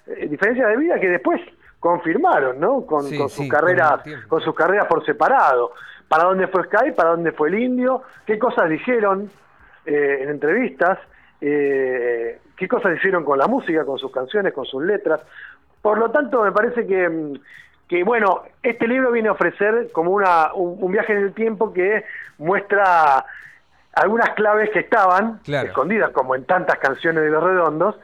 Eh, 0.06 0.28
diferencias 0.28 0.68
de 0.68 0.76
vida 0.76 0.98
que 1.00 1.08
después 1.08 1.40
confirmaron, 1.80 2.58
¿no? 2.60 2.86
Con, 2.86 3.04
Sí, 3.04 3.18
con 3.18 3.28
sí, 3.28 3.42
sus 3.42 3.48
carreras, 3.48 4.00
con 4.28 4.40
sus 4.40 4.54
carreras 4.54 4.86
por 4.86 5.04
separado. 5.04 5.72
¿Para 6.08 6.24
dónde 6.24 6.46
fue 6.48 6.64
Sky? 6.64 6.92
¿Para 6.96 7.10
dónde 7.10 7.32
fue 7.32 7.48
el 7.48 7.58
indio? 7.58 8.02
¿Qué 8.26 8.38
cosas 8.38 8.68
dijeron 8.68 9.30
eh, 9.84 10.20
en 10.22 10.30
entrevistas? 10.30 10.98
Eh, 11.40 12.38
¿Qué 12.56 12.66
cosas 12.66 12.96
hicieron 12.96 13.24
con 13.24 13.38
la 13.38 13.46
música, 13.46 13.84
con 13.84 13.98
sus 13.98 14.10
canciones, 14.10 14.52
con 14.52 14.64
sus 14.64 14.82
letras? 14.82 15.20
Por 15.82 15.98
lo 15.98 16.10
tanto, 16.10 16.42
me 16.42 16.50
parece 16.52 16.86
que, 16.86 17.08
mm, 17.08 17.34
que 17.88 18.04
bueno, 18.04 18.42
este 18.62 18.86
libro 18.86 19.10
viene 19.10 19.28
a 19.28 19.32
ofrecer 19.32 19.90
como 19.92 20.10
una, 20.10 20.52
un, 20.54 20.76
un 20.80 20.92
viaje 20.92 21.12
en 21.12 21.18
el 21.20 21.32
tiempo 21.32 21.72
que 21.72 22.04
muestra 22.38 23.24
algunas 23.94 24.30
claves 24.30 24.70
que 24.70 24.80
estaban 24.80 25.38
Claro. 25.44 25.68
escondidas, 25.68 26.10
como 26.10 26.34
en 26.34 26.44
tantas 26.44 26.78
canciones 26.78 27.22
de 27.24 27.30
Los 27.30 27.42
Redondos, 27.42 27.98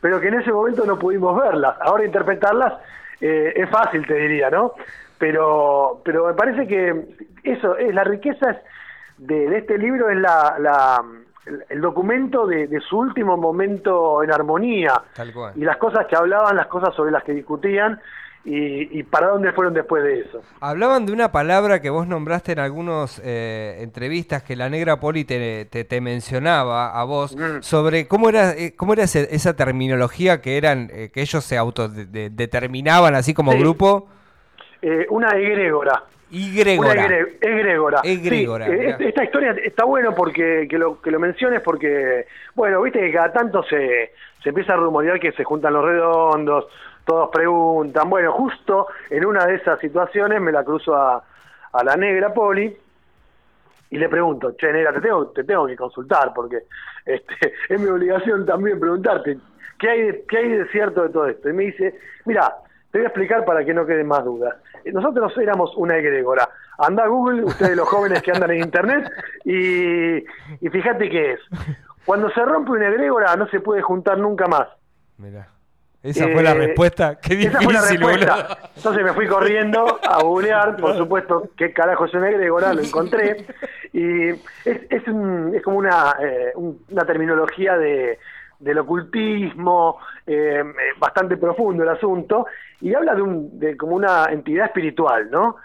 pero 0.00 0.20
que 0.20 0.28
en 0.28 0.34
ese 0.40 0.52
momento 0.52 0.84
no 0.84 0.98
pudimos 0.98 1.40
verlas. 1.40 1.76
Ahora 1.80 2.04
interpretarlas 2.04 2.74
eh, 3.20 3.52
es 3.56 3.68
fácil, 3.70 4.06
te 4.06 4.14
diría, 4.14 4.50
¿no? 4.50 4.72
Pero, 5.18 6.00
pero 6.04 6.26
me 6.28 6.34
parece 6.34 6.66
que 6.66 7.04
eso 7.42 7.76
es 7.76 7.94
la 7.94 8.04
riqueza 8.04 8.58
de, 9.18 9.48
de 9.50 9.58
este 9.58 9.76
libro 9.76 10.08
es 10.08 10.16
la, 10.18 10.56
la- 10.58 11.04
el- 11.46 11.64
el 11.68 11.80
documento 11.80 12.46
de, 12.46 12.66
de 12.66 12.80
su 12.80 12.98
último 12.98 13.36
momento 13.36 14.22
en 14.22 14.32
armonía 14.32 14.92
Tal 15.14 15.32
cual. 15.32 15.52
y 15.56 15.64
las 15.64 15.76
cosas 15.78 16.06
que 16.06 16.16
hablaban, 16.16 16.56
las 16.56 16.68
cosas 16.68 16.94
sobre 16.94 17.10
las 17.10 17.22
que 17.24 17.32
discutían 17.32 18.00
y, 18.44 18.98
y 18.98 19.02
para 19.02 19.28
dónde 19.28 19.52
fueron 19.52 19.74
después 19.74 20.02
de 20.02 20.20
eso. 20.20 20.40
Hablaban 20.60 21.04
de 21.04 21.12
una 21.12 21.30
palabra 21.30 21.80
que 21.82 21.90
vos 21.90 22.06
nombraste 22.06 22.52
en 22.52 22.58
algunas 22.60 23.20
entrevistas 23.24 24.42
que 24.42 24.56
la 24.56 24.70
negra 24.70 24.98
Poli 24.98 25.24
te, 25.24 25.66
te- 25.66 25.84
te 25.84 26.00
mencionaba 26.00 26.98
a 26.98 27.04
vos 27.04 27.36
Mm. 27.36 27.60
sobre 27.60 28.08
cómo 28.08 28.28
era 28.30 28.52
eh, 28.52 28.74
cómo 28.76 28.94
era 28.94 29.02
ese- 29.04 29.28
esa 29.34 29.54
terminología 29.54 30.40
que 30.40 30.56
eran 30.56 30.90
eh, 30.92 31.10
que 31.12 31.20
ellos 31.20 31.44
se 31.44 31.58
autodeterminaban 31.58 33.14
así 33.14 33.34
como 33.34 33.52
Sí. 33.52 33.58
grupo 33.58 34.08
Eh, 34.82 35.06
una 35.10 35.28
egrégora. 35.36 36.04
Y 36.30 36.60
Una 36.60 36.70
egre- 36.94 37.36
egrégora. 37.40 38.00
Egrégora, 38.04 38.66
Sí, 38.66 38.72
eh, 38.72 38.88
esta- 38.90 39.04
esta 39.04 39.24
historia 39.24 39.56
está 39.64 39.84
bueno 39.84 40.14
porque 40.14 40.66
que 40.70 40.78
lo, 40.78 41.00
que 41.00 41.10
lo 41.10 41.18
menciones 41.18 41.60
porque, 41.60 42.26
bueno, 42.54 42.80
viste 42.82 43.00
que 43.00 43.12
cada 43.12 43.32
tanto 43.32 43.62
se, 43.64 44.12
se 44.42 44.48
empieza 44.50 44.74
a 44.74 44.76
rumorear 44.76 45.18
que 45.18 45.32
se 45.32 45.42
juntan 45.44 45.72
los 45.72 45.84
redondos, 45.84 46.66
todos 47.04 47.30
preguntan. 47.32 48.08
Bueno, 48.08 48.32
justo 48.32 48.86
en 49.10 49.24
una 49.26 49.44
de 49.46 49.56
esas 49.56 49.80
situaciones 49.80 50.40
me 50.40 50.52
la 50.52 50.62
cruzo 50.62 50.94
a, 50.94 51.22
a 51.72 51.84
la 51.84 51.96
negra 51.96 52.32
Poli 52.32 52.76
y 53.90 53.98
le 53.98 54.08
pregunto, 54.08 54.52
che, 54.56 54.72
negra, 54.72 54.92
te 54.92 55.00
tengo, 55.00 55.26
te 55.28 55.42
tengo 55.42 55.66
que 55.66 55.74
consultar 55.76 56.32
porque 56.32 56.58
este, 57.06 57.54
es 57.68 57.80
mi 57.80 57.88
obligación 57.88 58.46
también 58.46 58.78
preguntarte, 58.78 59.36
¿qué 59.80 59.88
hay, 59.90 60.02
de, 60.02 60.24
¿qué 60.28 60.38
hay 60.38 60.48
de 60.48 60.66
cierto 60.68 61.02
de 61.02 61.08
todo 61.08 61.26
esto? 61.26 61.48
Y 61.48 61.52
me 61.54 61.64
dice, 61.64 61.98
mira, 62.24 62.54
te 62.92 62.98
voy 62.98 63.04
a 63.04 63.08
explicar 63.08 63.44
para 63.44 63.64
que 63.64 63.74
no 63.74 63.84
queden 63.86 64.06
más 64.06 64.24
dudas. 64.24 64.54
Nosotros 64.92 65.36
éramos 65.38 65.72
una 65.76 65.96
egrégora. 65.96 66.48
Anda 66.78 67.04
a 67.04 67.08
Google, 67.08 67.44
ustedes 67.44 67.76
los 67.76 67.88
jóvenes 67.88 68.22
que 68.22 68.32
andan 68.32 68.50
en 68.52 68.60
Internet, 68.62 69.10
y, 69.44 70.16
y 70.18 70.68
fíjate 70.70 71.08
qué 71.10 71.32
es. 71.32 71.40
Cuando 72.04 72.30
se 72.30 72.40
rompe 72.44 72.72
una 72.72 72.88
egrégora 72.88 73.36
no 73.36 73.46
se 73.48 73.60
puede 73.60 73.82
juntar 73.82 74.18
nunca 74.18 74.46
más. 74.48 74.66
Mirá. 75.18 75.46
Esa 76.02 76.26
fue 76.28 76.42
la 76.42 76.52
Eh, 76.52 76.66
respuesta. 76.68 77.18
Qué 77.20 77.34
difícil, 77.36 77.50
Esa 77.58 77.60
fue 77.62 77.72
la 77.74 77.80
respuesta. 77.82 78.34
boludo. 78.36 78.56
Entonces 78.76 79.04
me 79.04 79.12
fui 79.12 79.26
corriendo 79.28 80.00
a 80.08 80.22
googlear, 80.22 80.76
por 80.78 80.96
supuesto, 80.96 81.50
qué 81.58 81.74
carajo 81.74 82.06
es 82.06 82.14
una 82.14 82.30
egrégora, 82.30 82.72
lo 82.72 82.80
encontré. 82.80 83.44
Y 83.92 84.30
es, 84.30 84.40
es, 84.64 85.06
un- 85.08 85.52
es 85.54 85.62
como 85.62 85.76
una, 85.76 86.16
eh, 86.22 86.52
un- 86.54 86.82
una 86.90 87.04
terminología 87.04 87.76
de, 87.76 88.18
del 88.60 88.78
ocultismo, 88.78 89.98
eh, 90.26 90.62
eh, 90.62 90.64
bastante 90.98 91.36
profundo 91.36 91.82
el 91.82 91.88
asunto, 91.88 92.46
y 92.80 92.94
habla 92.94 93.14
de, 93.14 93.22
un, 93.22 93.58
de 93.58 93.76
como 93.76 93.96
una 93.96 94.26
entidad 94.30 94.66
espiritual, 94.66 95.30
¿no? 95.30 95.56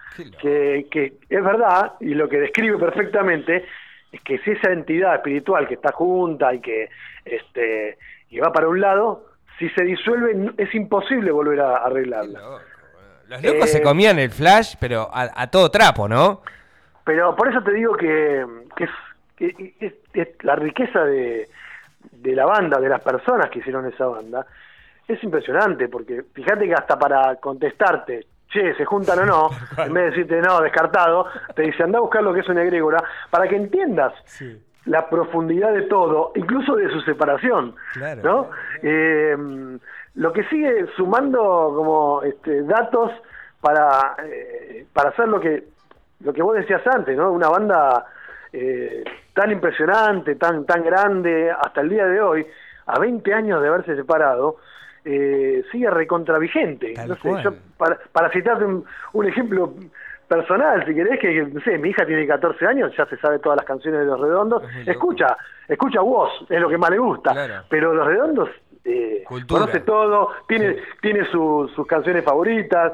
Que, 0.42 0.88
que 0.90 1.14
es 1.30 1.44
verdad, 1.44 1.94
y 2.00 2.14
lo 2.14 2.28
que 2.30 2.40
describe 2.40 2.78
perfectamente, 2.80 3.66
es 4.12 4.22
que 4.22 4.40
si 4.40 4.52
esa 4.52 4.72
entidad 4.72 5.16
espiritual 5.16 5.68
que 5.68 5.74
está 5.75 5.92
junta 5.92 6.54
y 6.54 6.62
que, 6.62 6.90
este, 7.25 7.98
y 8.30 8.40
va 8.40 8.52
para 8.54 8.70
un 8.70 8.80
lado, 8.80 9.25
si 9.60 9.70
se 9.70 9.84
disuelve 9.84 10.52
es 10.58 10.74
imposible 10.74 11.32
volver 11.32 11.60
a 11.62 11.78
arreglarla. 11.78 12.40
Los 13.28 13.44
locos 13.44 13.66
Eh, 13.66 13.68
se 13.68 13.82
comían 13.82 14.20
el 14.20 14.30
flash, 14.30 14.75
pero 14.80 15.10
a, 15.14 15.30
a 15.36 15.48
todo 15.52 15.70
trapo, 15.70 16.08
¿no? 16.08 16.42
Pero 17.04 17.36
por 17.36 17.50
eso 17.50 17.62
te 17.62 17.74
digo 17.74 17.96
que, 17.98 18.46
que 18.75 18.84
es, 18.86 18.90
que 19.36 19.74
es- 19.80 19.94
es 20.14 20.28
la 20.44 20.56
riqueza 20.56 21.04
de, 21.04 21.48
de 22.29 22.36
la 22.36 22.46
banda, 22.46 22.79
de 22.79 22.89
las 22.89 23.01
personas 23.01 23.50
que 23.50 23.60
hicieron 23.60 23.86
esa 23.86 24.08
banda, 24.08 24.46
es 25.08 25.24
impresionante, 25.24 25.88
porque 25.88 26.24
fíjate 26.34 26.65
que 26.65 26.74
hasta 26.74 26.98
para 26.98 27.36
contestarte, 27.36 28.25
che, 28.50 28.74
se 28.75 28.86
juntan 28.86 29.20
o 29.20 29.25
no, 29.25 29.50
en 29.86 29.94
vez 29.94 30.03
de 30.05 30.10
decirte 30.12 30.41
no, 30.41 30.60
descartado, 30.62 31.27
te 31.55 31.63
dice 31.63 31.84
anda 31.84 32.00
a 32.00 32.01
buscar 32.01 32.24
lo 32.24 32.34
que 32.34 32.39
es 32.39 32.50
una 32.50 32.63
egrégora, 32.63 33.03
para 33.29 33.48
que 33.48 33.55
entiendas 33.55 34.13
la 34.86 35.10
profundidad 35.10 35.74
de 35.74 35.84
todo, 35.84 36.32
incluso 36.36 36.75
de 36.75 36.89
su 36.89 37.01
separación, 37.01 37.75
Claro. 37.94 38.22
¿no? 38.24 38.50
Eh, 38.82 39.36
lo 40.15 40.32
que 40.32 40.44
sigue 40.46 40.86
sumando 40.96 41.74
como 41.75 42.24
este, 42.24 42.63
datos 42.63 43.12
para, 43.62 44.15
eh, 44.24 44.86
para 44.94 45.10
hacer 45.10 45.27
lo 45.27 45.39
que 45.39 45.75
lo 46.22 46.34
que 46.34 46.41
vos 46.41 46.55
decías 46.55 46.82
antes, 46.88 47.15
¿no? 47.17 47.32
Una 47.32 47.50
banda 47.50 48.05
eh, 48.57 49.03
tan 49.33 49.51
impresionante, 49.51 50.35
tan 50.35 50.65
tan 50.65 50.83
grande, 50.83 51.51
hasta 51.51 51.81
el 51.81 51.89
día 51.89 52.05
de 52.05 52.21
hoy, 52.21 52.45
a 52.85 52.97
20 53.00 53.33
años 53.33 53.62
de 53.62 53.67
haberse 53.67 53.95
separado, 53.95 54.57
eh, 55.03 55.63
sigue 55.71 55.89
recontravigente. 55.89 56.93
No 57.07 57.15
sé, 57.15 57.43
yo, 57.43 57.53
para, 57.77 57.97
para 58.12 58.29
citarte 58.31 58.63
un, 58.65 58.85
un 59.13 59.25
ejemplo 59.27 59.74
personal, 60.27 60.83
si 60.88 60.95
querés, 60.95 61.19
que 61.19 61.43
no 61.43 61.59
sé, 61.62 61.77
mi 61.77 61.89
hija 61.89 62.05
tiene 62.05 62.25
14 62.25 62.65
años, 62.65 62.91
ya 62.97 63.05
se 63.05 63.17
sabe 63.17 63.39
todas 63.39 63.57
las 63.57 63.65
canciones 63.65 64.00
de 64.00 64.05
Los 64.07 64.19
Redondos, 64.19 64.63
Es 64.81 64.88
escucha, 64.88 65.38
escucha 65.67 66.00
vos, 66.01 66.31
es 66.50 66.59
lo 66.59 66.69
que 66.69 66.77
más 66.77 66.89
le 66.89 66.97
gusta, 66.97 67.31
Claro. 67.33 67.63
pero 67.69 67.93
Los 67.93 68.07
Redondos 68.07 68.50
eh, 68.85 69.24
conoce 69.47 69.81
todo, 69.81 70.29
tiene, 70.47 70.77
tiene 71.01 71.25
su- 71.25 71.69
sus 71.75 71.85
canciones 71.85 72.24
favoritas, 72.24 72.93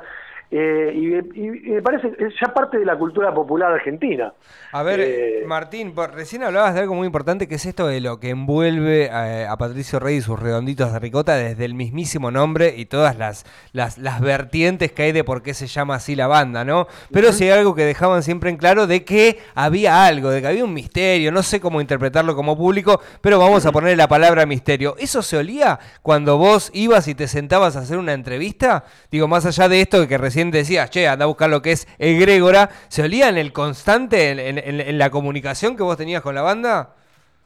eh, 0.52 0.92
y, 0.94 1.40
y- 1.40 1.68
y 1.68 1.72
me 1.72 1.82
parece 1.82 2.08
es 2.20 2.34
ya 2.42 2.54
parte 2.54 2.78
de 2.78 2.86
la 2.86 2.98
cultura 2.98 3.34
popular 3.34 3.72
argentina. 3.72 4.34
A 4.74 4.84
ver, 4.84 5.00
Eh, 5.02 5.44
Martín, 5.48 5.94
por- 5.94 6.14
recién 6.14 6.44
hablabas 6.44 6.74
de 6.74 6.82
algo 6.82 6.94
muy 6.94 7.06
importante 7.06 7.48
que 7.48 7.56
es 7.56 7.66
esto 7.66 7.88
de 7.88 8.02
lo 8.02 8.20
que 8.20 8.30
envuelve 8.30 9.10
a, 9.10 9.52
a 9.52 9.58
Patricio 9.58 10.00
Rey 10.00 10.18
y 10.18 10.22
sus 10.22 10.40
redonditos 10.40 10.92
de 10.94 11.00
ricota 11.00 11.36
desde 11.36 11.66
el 11.66 11.74
mismísimo 11.74 12.32
nombre 12.32 12.74
y 12.78 12.86
todas 12.86 13.18
las, 13.18 13.46
las, 13.74 13.98
las 13.98 14.20
vertientes 14.22 14.92
que 14.92 15.04
hay 15.04 15.12
de 15.12 15.24
por 15.24 15.42
qué 15.42 15.54
se 15.54 15.68
llama 15.68 15.96
así 15.96 16.16
la 16.16 16.28
banda, 16.28 16.66
¿no? 16.66 16.88
Pero 17.12 17.32
sí 17.32 17.46
hay 17.46 17.52
algo 17.60 17.76
que 17.76 17.86
dejaban 17.86 18.24
siempre 18.24 18.50
en 18.50 18.58
claro 18.58 18.88
de 18.88 19.04
que 19.06 19.40
había 19.56 20.06
algo, 20.06 20.30
de 20.30 20.42
que 20.42 20.48
había 20.48 20.66
un 20.66 20.74
misterio, 20.74 21.32
no 21.32 21.44
sé 21.44 21.60
cómo 21.62 21.80
interpretarlo 21.82 22.36
como 22.36 22.58
público, 22.58 23.00
pero 23.22 23.40
vamos 23.40 23.66
a 23.66 23.72
ponerle 23.72 23.96
la 23.96 24.08
palabra 24.08 24.46
misterio. 24.46 24.96
¿Eso 24.98 25.22
se 25.22 25.38
olía 25.38 25.80
cuando 26.02 26.38
vos 26.38 26.72
ibas 26.74 27.08
y 27.08 27.16
te 27.16 27.28
sentabas 27.28 27.76
a 27.76 27.80
hacer 27.80 27.98
una 27.98 28.14
entrevista? 28.14 28.84
Digo, 29.12 29.28
más 29.28 29.46
allá 29.46 29.70
de 29.70 29.82
esto 29.82 30.00
de 30.02 30.08
que 30.08 30.18
recién 30.18 30.41
decías, 30.50 30.90
che, 30.90 31.08
anda 31.08 31.26
a 31.26 31.28
buscar 31.28 31.50
lo 31.50 31.62
que 31.62 31.74
es 31.74 31.88
egrégora, 32.00 32.70
¿se 32.88 33.04
olía 33.04 33.30
en 33.30 33.38
el 33.38 33.54
constante, 33.54 34.32
en, 34.32 34.40
en- 34.40 34.58
en- 34.58 34.80
en 34.82 34.98
la 34.98 35.12
comunicación 35.12 35.76
que 35.78 35.84
vos 35.84 35.98
tenías 35.98 36.22
con 36.24 36.34
la 36.34 36.42
banda? 36.42 36.96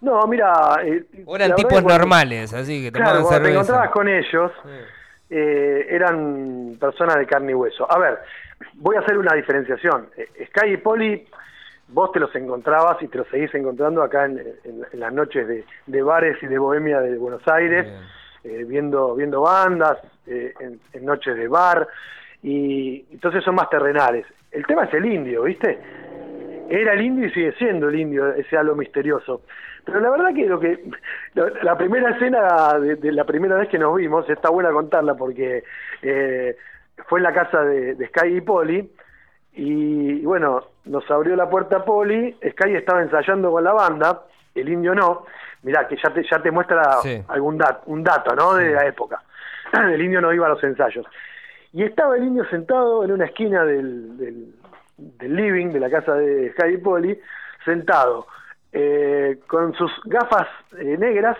no, 0.01 0.25
mira... 0.27 0.51
eh, 0.83 1.03
¿O 1.25 1.35
la 1.37 1.45
eran 1.45 1.55
tipos 1.55 1.73
cuando- 1.73 1.89
normales, 1.97 2.53
así 2.53 2.83
que 2.83 2.91
Claro, 2.91 3.21
tomaban 3.21 3.23
cuando 3.23 3.29
te 3.29 3.35
cerveza? 3.45 3.59
encontrabas 3.61 3.89
con 3.91 4.07
ellos, 4.07 4.51
eh, 5.29 5.87
eran 5.89 6.77
personas 6.79 7.15
de 7.17 7.25
carne 7.25 7.51
y 7.51 7.55
hueso. 7.55 7.91
A 7.91 7.97
ver, 7.97 8.19
voy 8.75 8.95
a 8.95 8.99
hacer 8.99 9.17
una 9.17 9.33
diferenciación. 9.35 10.07
Eh, 10.17 10.27
Sky 10.49 10.73
y 10.73 10.77
Poli, 10.77 11.27
vos 11.87 12.11
te 12.11 12.19
los 12.19 12.33
encontrabas 12.35 13.01
y 13.01 13.07
te 13.07 13.17
los 13.17 13.27
seguís 13.29 13.53
encontrando 13.55 14.03
acá 14.03 14.25
en, 14.25 14.37
en- 14.63 14.85
en 14.91 14.99
las 14.99 15.11
noches 15.13 15.47
de, 15.47 15.65
de 15.87 16.01
bares 16.03 16.37
y 16.43 16.47
de 16.47 16.57
bohemia 16.59 16.99
de 17.01 17.17
Buenos 17.17 17.41
Aires, 17.47 17.87
eh, 18.43 18.63
viendo, 18.67 19.15
viendo 19.15 19.41
bandas, 19.41 19.97
eh, 20.27 20.53
en, 20.59 20.79
en 20.93 21.05
noches 21.05 21.35
de 21.35 21.47
bar, 21.47 21.87
y 22.47 23.05
entonces 23.11 23.43
son 23.43 23.55
más 23.55 23.69
terrenales. 23.71 24.25
El 24.51 24.65
tema 24.67 24.83
es 24.83 24.93
el 24.93 25.03
indio, 25.05 25.43
¿viste? 25.43 25.79
Era 26.69 26.93
el 26.93 27.01
indio 27.01 27.25
y 27.25 27.31
sigue 27.31 27.53
siendo 27.53 27.89
el 27.89 27.99
indio, 27.99 28.33
ese 28.35 28.55
halo 28.55 28.75
misterioso. 28.75 29.41
Pero 29.83 29.99
la 29.99 30.11
verdad 30.11 30.33
que 30.33 30.45
lo 30.45 30.59
que 30.59 30.83
la, 31.33 31.49
la 31.63 31.75
primera 31.75 32.11
escena 32.11 32.77
de, 32.79 32.97
de 32.97 33.11
la 33.11 33.23
primera 33.23 33.55
vez 33.55 33.67
que 33.67 33.79
nos 33.79 33.95
vimos, 33.95 34.29
está 34.29 34.49
buena 34.51 34.71
contarla 34.71 35.15
porque 35.15 35.63
eh, 36.03 36.55
fue 37.07 37.19
en 37.19 37.23
la 37.23 37.33
casa 37.33 37.61
de, 37.63 37.95
de 37.95 38.07
Sky 38.09 38.37
y 38.37 38.41
Poli, 38.41 38.91
y, 39.53 40.21
bueno, 40.23 40.65
nos 40.85 41.09
abrió 41.09 41.35
la 41.35 41.49
puerta 41.49 41.83
Poli, 41.83 42.37
Sky 42.51 42.75
estaba 42.75 43.01
ensayando 43.01 43.51
con 43.51 43.63
la 43.63 43.73
banda, 43.73 44.21
el 44.53 44.69
indio 44.69 44.93
no, 44.93 45.25
mirá 45.63 45.87
que 45.87 45.95
ya 45.95 46.13
te, 46.13 46.23
ya 46.29 46.39
te 46.43 46.51
muestra 46.51 46.83
Sí. 47.01 47.23
algún 47.27 47.57
dat, 47.57 47.81
un 47.87 48.03
dato, 48.03 48.35
¿no? 48.35 48.53
De 48.53 48.71
la 48.71 48.85
época. 48.85 49.21
El 49.73 50.01
indio 50.01 50.21
no 50.21 50.31
iba 50.31 50.45
a 50.45 50.49
los 50.49 50.63
ensayos. 50.63 51.05
Y 51.75 51.83
estaba 51.83 52.15
el 52.15 52.23
indio 52.23 52.45
sentado 52.49 53.03
en 53.03 53.11
una 53.11 53.25
esquina 53.25 53.65
del, 53.65 54.17
del, 54.17 54.53
del 54.97 55.35
living 55.35 55.67
de 55.73 55.79
la 55.81 55.89
casa 55.89 56.13
de 56.15 56.53
y 56.73 56.77
Poli, 56.77 57.19
sentado, 57.65 58.27
eh, 58.71 59.37
con 59.47 59.73
sus 59.73 59.91
gafas 60.05 60.47
eh, 60.79 60.95
negras 60.97 61.37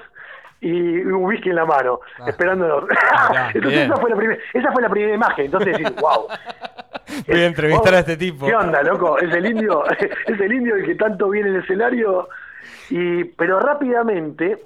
y 0.60 0.98
un 0.98 1.24
whisky 1.26 1.50
en 1.52 1.56
la 1.56 1.66
mano, 1.66 2.02
Ah. 2.20 2.26
esperándonos. 2.30 2.84
Entonces 3.54 3.72
bien. 3.80 3.92
esa 3.92 3.96
fue, 3.98 4.10
la 4.10 4.16
primer- 4.18 4.40
esa 4.54 4.72
fue 4.74 4.82
la 4.82 4.90
primera 4.90 5.14
imagen. 5.14 5.46
Entonces 5.46 5.78
decís, 5.78 5.96
wow. 6.02 6.28
Voy 7.28 7.40
a 7.42 7.46
entrevistar 7.46 7.94
a 7.94 8.00
este 8.00 8.18
tipo. 8.18 8.46
¿Qué 8.46 8.56
onda, 8.56 8.84
loco? 8.84 9.18
Es 9.20 9.34
el 9.34 9.46
indio, 9.46 9.84
es 10.28 10.40
el 10.42 10.52
indio 10.54 10.76
el 10.76 10.86
que 10.86 10.96
tanto 10.96 11.30
viene 11.30 11.50
en 11.50 11.56
el 11.56 11.62
escenario. 11.62 12.28
Y, 12.90 13.24
pero 13.24 13.60
rápidamente, 13.62 14.58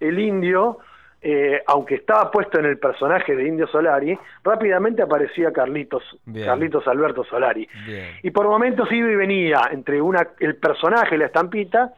el 0.00 0.18
indio, 0.18 0.78
eh, 1.22 1.62
aunque 1.68 1.94
estaba 1.96 2.30
puesto 2.30 2.58
en 2.58 2.64
el 2.66 2.78
personaje 2.78 3.36
de 3.36 3.46
Indio 3.46 3.66
Solari, 3.68 4.18
rápidamente 4.42 5.02
aparecía 5.02 5.52
Carlitos, 5.52 6.02
Bien. 6.26 6.46
Carlitos 6.46 6.86
Alberto 6.88 7.22
Solari. 7.24 7.68
Bien. 7.86 8.06
Y 8.22 8.30
por 8.32 8.48
momentos 8.48 8.90
iba 8.90 9.08
y 9.10 9.14
venía 9.16 9.60
entre 9.70 10.00
una, 10.02 10.26
el 10.40 10.56
personaje, 10.56 11.16
la 11.16 11.26
estampita, 11.26 11.94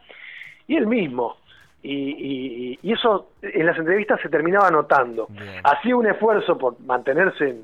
y 0.67 0.75
el 0.75 0.87
mismo. 0.87 1.37
Y, 1.81 1.91
y- 1.93 2.79
y 2.81 2.93
eso 2.93 3.29
en 3.41 3.65
las 3.65 3.77
entrevistas 3.77 4.19
se 4.21 4.29
terminaba 4.29 4.69
notando. 4.71 5.27
Bien. 5.29 5.61
Hacía 5.63 5.95
un 5.95 6.07
esfuerzo 6.07 6.57
por 6.57 6.79
mantenerse 6.81 7.49
en, 7.49 7.61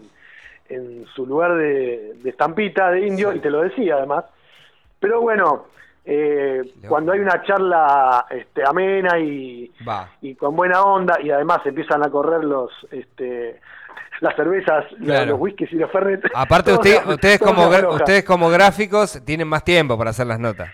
en 0.69 1.05
su 1.15 1.25
lugar 1.25 1.55
de, 1.55 2.13
de 2.23 2.29
estampita 2.29 2.91
de 2.91 3.05
indio, 3.07 3.33
y 3.33 3.39
te 3.39 3.49
lo 3.49 3.61
decía 3.61 3.95
además. 3.95 4.25
Pero 4.99 5.21
bueno, 5.21 5.65
eh, 6.05 6.61
cuando 6.87 7.11
hay 7.11 7.19
una 7.19 7.41
charla 7.43 8.25
este, 8.29 8.63
amena 8.65 9.19
y, 9.19 9.71
con 10.39 10.55
buena 10.55 10.81
onda, 10.81 11.19
y 11.21 11.29
además 11.31 11.59
empiezan 11.65 12.03
a 12.05 12.09
correr 12.09 12.43
los 12.43 12.71
este, 12.91 13.59
las 14.19 14.35
cervezas, 14.35 14.85
Claro. 15.03 15.31
los 15.31 15.39
whiskies 15.39 15.71
y 15.73 15.75
los 15.75 15.91
fernet. 15.91 16.21
Aparte, 16.33 16.73
usted- 16.75 17.05
ustedes, 17.07 17.39
como, 17.39 17.67
ustedes 17.67 18.23
como 18.23 18.49
gráficos 18.49 19.21
tienen 19.25 19.47
más 19.47 19.63
tiempo 19.63 19.97
para 19.97 20.09
hacer 20.11 20.27
las 20.27 20.39
notas. 20.39 20.69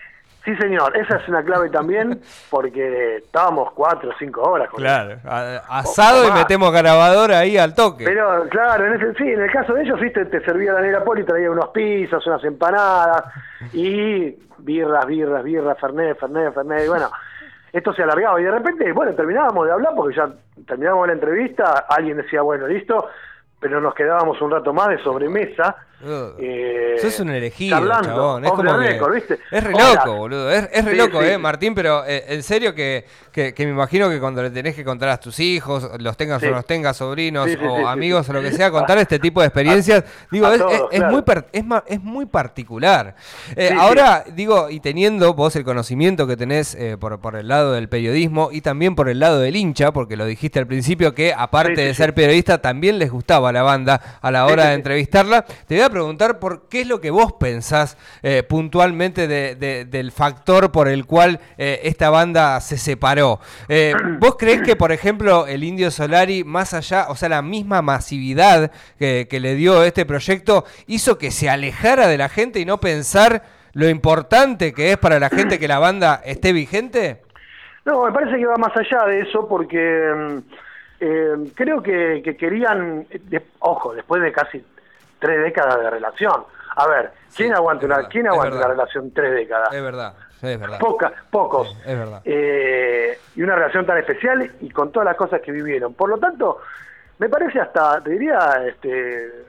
Sí, 0.48 0.56
señor, 0.56 0.96
esa 0.96 1.16
es 1.16 1.28
una 1.28 1.42
clave 1.42 1.68
también, 1.68 2.20
porque 2.50 3.16
estábamos 3.16 3.70
cuatro 3.72 4.08
o 4.08 4.12
cinco 4.18 4.40
horas 4.42 4.70
con 4.70 4.80
Claro. 4.80 5.16
a- 5.26 5.60
Asado 5.80 6.26
y 6.26 6.32
metemos 6.32 6.72
grabador 6.72 7.32
ahí 7.32 7.58
al 7.58 7.74
toque. 7.74 8.04
Pero 8.06 8.48
claro, 8.48 8.86
en 8.86 8.94
ese, 8.94 9.12
sí, 9.14 9.24
en 9.30 9.42
el 9.42 9.50
caso 9.52 9.74
de 9.74 9.82
ellos, 9.82 10.00
viste, 10.00 10.24
te 10.24 10.40
servía 10.44 10.72
la 10.72 10.80
negra 10.80 11.04
poli, 11.04 11.22
traía 11.24 11.50
unos 11.50 11.68
pizzas, 11.68 12.26
unas 12.26 12.42
empanadas 12.44 13.24
y 13.74 14.34
birras, 14.58 15.04
birras, 15.06 15.44
birras, 15.44 15.78
fernet, 15.78 16.18
fernet, 16.18 16.54
fernet, 16.54 16.86
y 16.86 16.88
bueno, 16.88 17.10
esto 17.70 17.92
se 17.92 18.02
alargaba 18.02 18.40
y 18.40 18.44
de 18.44 18.50
repente, 18.50 18.90
bueno, 18.92 19.12
terminábamos 19.14 19.66
de 19.66 19.72
hablar 19.72 19.92
porque 19.94 20.16
ya 20.16 20.28
terminábamos 20.66 21.08
la 21.08 21.12
entrevista, 21.12 21.84
alguien 21.90 22.16
decía, 22.16 22.40
bueno, 22.40 22.66
listo, 22.66 23.10
pero 23.60 23.82
nos 23.82 23.94
quedábamos 23.94 24.40
un 24.40 24.50
rato 24.50 24.72
más 24.72 24.88
de 24.88 24.98
sobremesa 25.02 25.76
Ugh. 26.00 26.34
eh, 26.38 26.96
Sos 27.00 27.18
un 27.20 27.30
elegido, 27.30 27.76
chabón. 28.02 28.44
Es 28.44 28.50
como 28.52 28.78
que- 28.78 29.00
¿viste? 29.14 29.38
Es 29.50 29.64
re 29.64 29.72
loco, 29.72 30.14
boludo. 30.16 30.50
Es, 30.50 30.68
es 30.72 30.84
re 30.84 30.92
Sí, 30.92 30.96
loco, 30.96 31.20
sí. 31.20 31.28
eh, 31.28 31.38
Martín, 31.38 31.74
pero 31.74 32.04
eh, 32.06 32.24
en 32.28 32.42
serio 32.42 32.74
que, 32.74 33.04
que, 33.32 33.52
que 33.52 33.64
me 33.66 33.72
imagino 33.72 34.08
que 34.08 34.20
cuando 34.20 34.42
le 34.42 34.50
tenés 34.50 34.74
que 34.76 34.84
contar 34.84 35.08
a 35.08 35.18
tus 35.18 35.40
hijos, 35.40 35.90
los 35.98 36.16
tengas 36.16 36.40
Sí. 36.40 36.46
o 36.46 36.50
no 36.50 36.56
los 36.56 36.66
tengas, 36.66 36.96
sobrinos 36.96 37.48
o 37.68 37.88
amigos 37.88 38.28
o 38.28 38.32
lo 38.32 38.42
que 38.42 38.52
sea, 38.52 38.70
contar 38.70 38.98
este 38.98 39.18
tipo 39.18 39.40
de 39.40 39.48
experiencias, 39.48 40.04
digo, 40.30 40.46
a 40.46 40.52
es, 40.54 40.58
todos, 40.60 40.72
es- 40.72 40.80
es 40.92 40.98
claro. 40.98 41.12
muy 41.12 41.22
per- 41.22 41.46
es, 41.52 41.64
es 41.86 42.00
muy 42.02 42.26
particular. 42.26 43.16
Eh, 43.56 43.74
ahora, 43.76 44.24
digo, 44.34 44.70
y 44.70 44.80
teniendo 44.80 45.34
vos 45.34 45.54
el 45.56 45.64
conocimiento 45.64 46.26
que 46.26 46.36
tenés 46.36 46.74
eh, 46.76 46.96
por, 46.98 47.20
por 47.20 47.34
el 47.36 47.48
lado 47.48 47.72
del 47.72 47.88
periodismo 47.88 48.50
y 48.52 48.60
también 48.60 48.94
por 48.94 49.08
el 49.08 49.18
lado 49.18 49.40
del 49.40 49.56
hincha, 49.56 49.92
porque 49.92 50.16
lo 50.16 50.26
dijiste 50.26 50.58
al 50.58 50.66
principio 50.66 51.14
que 51.14 51.32
aparte 51.36 51.80
de 51.80 51.94
ser 51.94 52.14
periodista 52.14 52.58
también 52.62 52.98
les 52.98 53.10
gustaba 53.10 53.52
la 53.52 53.62
banda 53.62 54.18
a 54.22 54.30
la 54.30 54.46
hora 54.46 54.66
de 54.68 54.74
entrevistarla, 54.74 55.44
te 55.66 55.74
voy 55.74 55.82
a 55.84 55.87
preguntar 55.90 56.38
por 56.38 56.68
qué 56.68 56.82
es 56.82 56.86
lo 56.86 57.00
que 57.00 57.10
vos 57.10 57.32
pensás 57.34 57.96
eh, 58.22 58.42
puntualmente 58.42 59.26
de- 59.28 59.54
de- 59.54 59.84
del 59.84 60.12
factor 60.12 60.70
por 60.72 60.88
el 60.88 61.06
cual 61.06 61.40
eh, 61.56 61.80
esta 61.84 62.10
banda 62.10 62.60
se 62.60 62.76
separó. 62.78 63.40
Eh, 63.68 63.94
¿Vos 64.18 64.36
creés 64.38 64.62
que, 64.62 64.76
por 64.76 64.92
ejemplo, 64.92 65.46
el 65.46 65.64
Indio 65.64 65.90
Solari, 65.90 66.44
más 66.44 66.74
allá, 66.74 67.06
o 67.08 67.16
sea, 67.16 67.28
la 67.28 67.42
misma 67.42 67.82
masividad 67.82 68.70
que, 68.98 69.26
que 69.30 69.40
le 69.40 69.54
dio 69.54 69.82
este 69.84 70.04
proyecto, 70.06 70.64
hizo 70.86 71.18
que 71.18 71.30
se 71.30 71.48
alejara 71.50 72.06
de 72.08 72.18
la 72.18 72.28
gente 72.28 72.60
y 72.60 72.64
no 72.64 72.78
pensar 72.78 73.42
lo 73.74 73.88
importante 73.88 74.72
que 74.72 74.92
es 74.92 74.98
para 74.98 75.20
la 75.20 75.28
gente 75.28 75.58
que 75.58 75.68
la 75.68 75.78
banda 75.78 76.20
esté 76.24 76.52
vigente? 76.52 77.22
No, 77.84 78.04
me 78.04 78.12
parece 78.12 78.36
que 78.38 78.46
va 78.46 78.56
más 78.56 78.72
allá 78.76 79.06
de 79.06 79.20
eso 79.20 79.46
porque 79.48 80.10
mm, 80.14 80.38
eh, 81.00 81.50
creo 81.54 81.82
que, 81.82 82.20
que 82.24 82.36
querían, 82.36 83.06
eh, 83.10 83.40
ojo, 83.60 83.94
después 83.94 84.20
de 84.20 84.32
casi 84.32 84.62
tres 85.18 85.42
décadas 85.42 85.80
de 85.80 85.90
relación. 85.90 86.44
A 86.76 86.86
ver, 86.86 87.10
¿quién 87.34 87.48
Sí, 87.48 87.54
aguanta, 87.54 87.86
una, 87.86 87.96
verdad, 87.96 88.10
¿quién 88.10 88.26
aguanta 88.28 88.56
una 88.56 88.68
relación 88.68 89.12
tres 89.12 89.32
décadas? 89.32 89.72
Es 89.72 89.82
verdad, 89.82 90.14
es 90.42 90.60
verdad. 90.60 90.78
Poca, 90.78 91.12
pocos. 91.30 91.76
Es 91.84 91.98
verdad. 91.98 92.20
Eh, 92.24 93.18
y 93.34 93.42
una 93.42 93.56
relación 93.56 93.84
tan 93.84 93.98
especial 93.98 94.50
y 94.60 94.70
con 94.70 94.92
todas 94.92 95.06
las 95.06 95.16
cosas 95.16 95.40
que 95.40 95.50
vivieron. 95.50 95.94
Por 95.94 96.10
lo 96.10 96.18
tanto, 96.18 96.60
me 97.18 97.28
parece 97.28 97.60
hasta, 97.60 98.00
te 98.02 98.10
diría, 98.10 98.62
este, 98.66 99.44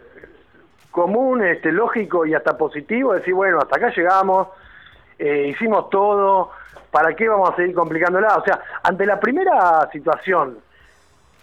común, 0.92 1.44
este, 1.44 1.72
lógico 1.72 2.26
y 2.26 2.34
hasta 2.34 2.58
positivo 2.58 3.14
decir, 3.14 3.34
bueno, 3.34 3.60
hasta 3.60 3.78
acá 3.78 3.90
llegamos, 3.96 4.48
eh, 5.18 5.48
hicimos 5.50 5.90
todo, 5.90 6.52
¿para 6.92 7.16
qué 7.16 7.28
vamos 7.28 7.52
a 7.52 7.56
seguir 7.56 7.76
complicándola? 7.76 8.38
O 8.38 8.44
sea, 8.44 8.60
ante 8.84 9.06
la 9.06 9.20
primera 9.20 9.88
situación 9.92 10.60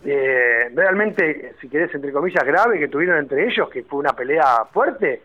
eh, 0.06 0.70
realmente, 0.74 1.54
si 1.60 1.68
querés, 1.68 1.94
entre 1.94 2.12
comillas, 2.12 2.44
grave 2.44 2.78
que 2.78 2.88
tuvieron 2.88 3.18
entre 3.18 3.44
ellos, 3.46 3.68
que 3.70 3.82
fue 3.82 3.98
una 3.98 4.12
pelea 4.12 4.64
fuerte, 4.72 5.20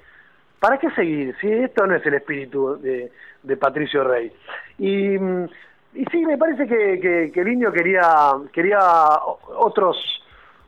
¿para 0.60 0.78
qué 0.80 0.90
seguir? 0.92 1.36
Si 1.40 1.52
esto 1.52 1.86
no 1.86 1.96
es 1.96 2.06
el 2.06 2.16
espíritu 2.16 2.80
de, 2.82 3.12
de 3.44 3.58
Patricio 3.58 4.04
Rey. 4.04 4.32
Y, 4.80 5.18
mm, 5.18 5.46
y 5.94 6.06
sí, 6.06 6.26
me 6.26 6.38
parece 6.38 6.68
que, 6.68 7.00
que- 7.00 7.32
que 7.34 7.42
el 7.42 7.48
indio 7.50 7.72
quería, 7.72 8.34
quería 8.52 8.80
otros, 9.58 9.98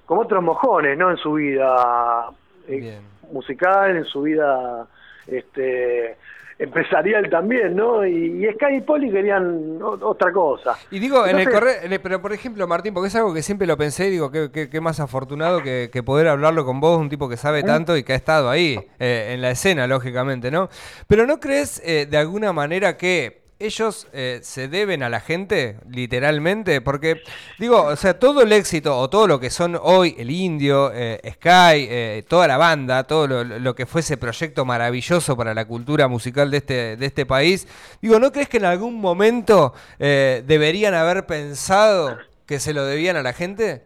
como 0.05 0.21
otros 0.21 0.43
mojones, 0.43 0.97
¿no? 0.97 1.09
En 1.11 1.17
su 1.17 1.33
vida 1.33 2.29
eh, 2.67 2.99
musical, 3.31 3.95
en 3.97 4.05
su 4.05 4.21
vida 4.23 4.85
este, 5.27 6.17
empresarial 6.63 7.29
también, 7.29 7.75
¿no? 7.75 8.05
Y, 8.05 8.45
y 8.45 8.53
Sky 8.53 8.77
y 8.77 8.81
Poli 8.81 9.11
querían 9.11 9.79
otra 9.81 10.31
cosa. 10.31 10.75
Y 10.91 10.99
digo, 10.99 11.25
en 11.27 11.37
el 11.39 11.49
correo, 11.49 11.73
pero 12.01 12.21
por 12.21 12.33
ejemplo, 12.33 12.67
Martín, 12.67 12.93
porque 12.93 13.07
es 13.09 13.15
algo 13.15 13.33
que 13.33 13.41
siempre 13.41 13.67
lo 13.67 13.77
pensé, 13.77 14.07
y 14.07 14.11
digo, 14.11 14.31
qué, 14.31 14.49
qué- 14.51 14.69
qué 14.69 14.81
más 14.81 14.99
afortunado 14.99 15.61
que, 15.61 15.89
que 15.91 16.03
poder 16.03 16.27
hablarlo 16.27 16.65
con 16.65 16.79
vos, 16.79 16.97
un 16.99 17.09
tipo 17.09 17.29
que 17.29 17.37
sabe 17.37 17.63
tanto 17.63 17.95
y 17.97 18.03
que 18.03 18.13
ha 18.13 18.15
estado 18.15 18.49
ahí, 18.49 18.79
eh, 18.99 19.31
en 19.33 19.41
la 19.41 19.51
escena, 19.51 19.87
lógicamente, 19.87 20.49
¿no? 20.51 20.69
Pero 21.07 21.27
¿no 21.27 21.39
crees 21.39 21.81
eh, 21.85 22.07
de 22.09 22.17
alguna 22.17 22.53
manera 22.53 22.97
que 22.97 23.42
ellos 23.59 24.07
eh, 24.13 24.39
se 24.41 24.67
deben 24.67 25.03
a 25.03 25.09
la 25.09 25.19
gente, 25.19 25.77
literalmente? 25.89 26.81
Porque, 26.81 27.21
digo, 27.59 27.83
o 27.83 27.95
sea, 27.95 28.19
todo 28.19 28.41
el 28.41 28.51
éxito 28.51 28.97
o 28.97 29.09
todo 29.09 29.27
lo 29.27 29.39
que 29.39 29.49
son 29.49 29.77
hoy 29.81 30.15
el 30.17 30.29
Indio, 30.29 30.91
eh, 30.93 31.19
Sky, 31.33 31.87
eh, 31.89 32.23
toda 32.27 32.47
la 32.47 32.57
banda, 32.57 33.03
todo 33.05 33.27
lo, 33.27 33.43
lo 33.43 33.75
que 33.75 33.85
fue 33.85 34.01
ese 34.01 34.17
proyecto 34.17 34.65
maravilloso 34.65 35.37
para 35.37 35.53
la 35.53 35.65
cultura 35.65 36.07
musical 36.07 36.51
de 36.51 36.57
este, 36.57 36.97
de 36.97 37.05
este 37.05 37.25
país, 37.25 37.67
digo, 38.01 38.19
¿no 38.19 38.31
crees 38.31 38.49
que 38.49 38.57
en 38.57 38.65
algún 38.65 38.99
momento 38.99 39.73
eh, 39.99 40.43
deberían 40.45 40.93
haber 40.93 41.25
pensado 41.25 42.17
que 42.45 42.59
se 42.59 42.73
lo 42.73 42.85
debían 42.85 43.15
a 43.15 43.23
la 43.23 43.33
gente? 43.33 43.83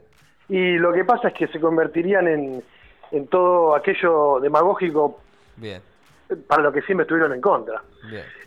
Y 0.50 0.78
lo 0.78 0.94
que 0.94 1.04
pasa 1.04 1.28
es 1.30 1.34
que 1.34 1.48
se 1.48 1.60
convertirían 1.60 2.28
en, 2.28 2.64
en 3.12 3.28
todo 3.28 3.76
aquello 3.76 4.40
demagógico 4.40 5.20
Bien, 5.58 5.82
para 6.48 6.64
lo 6.64 6.72
que 6.72 6.82
siempre 6.82 7.04
estuvieron 7.04 7.34
en 7.34 7.42
contra. 7.42 7.82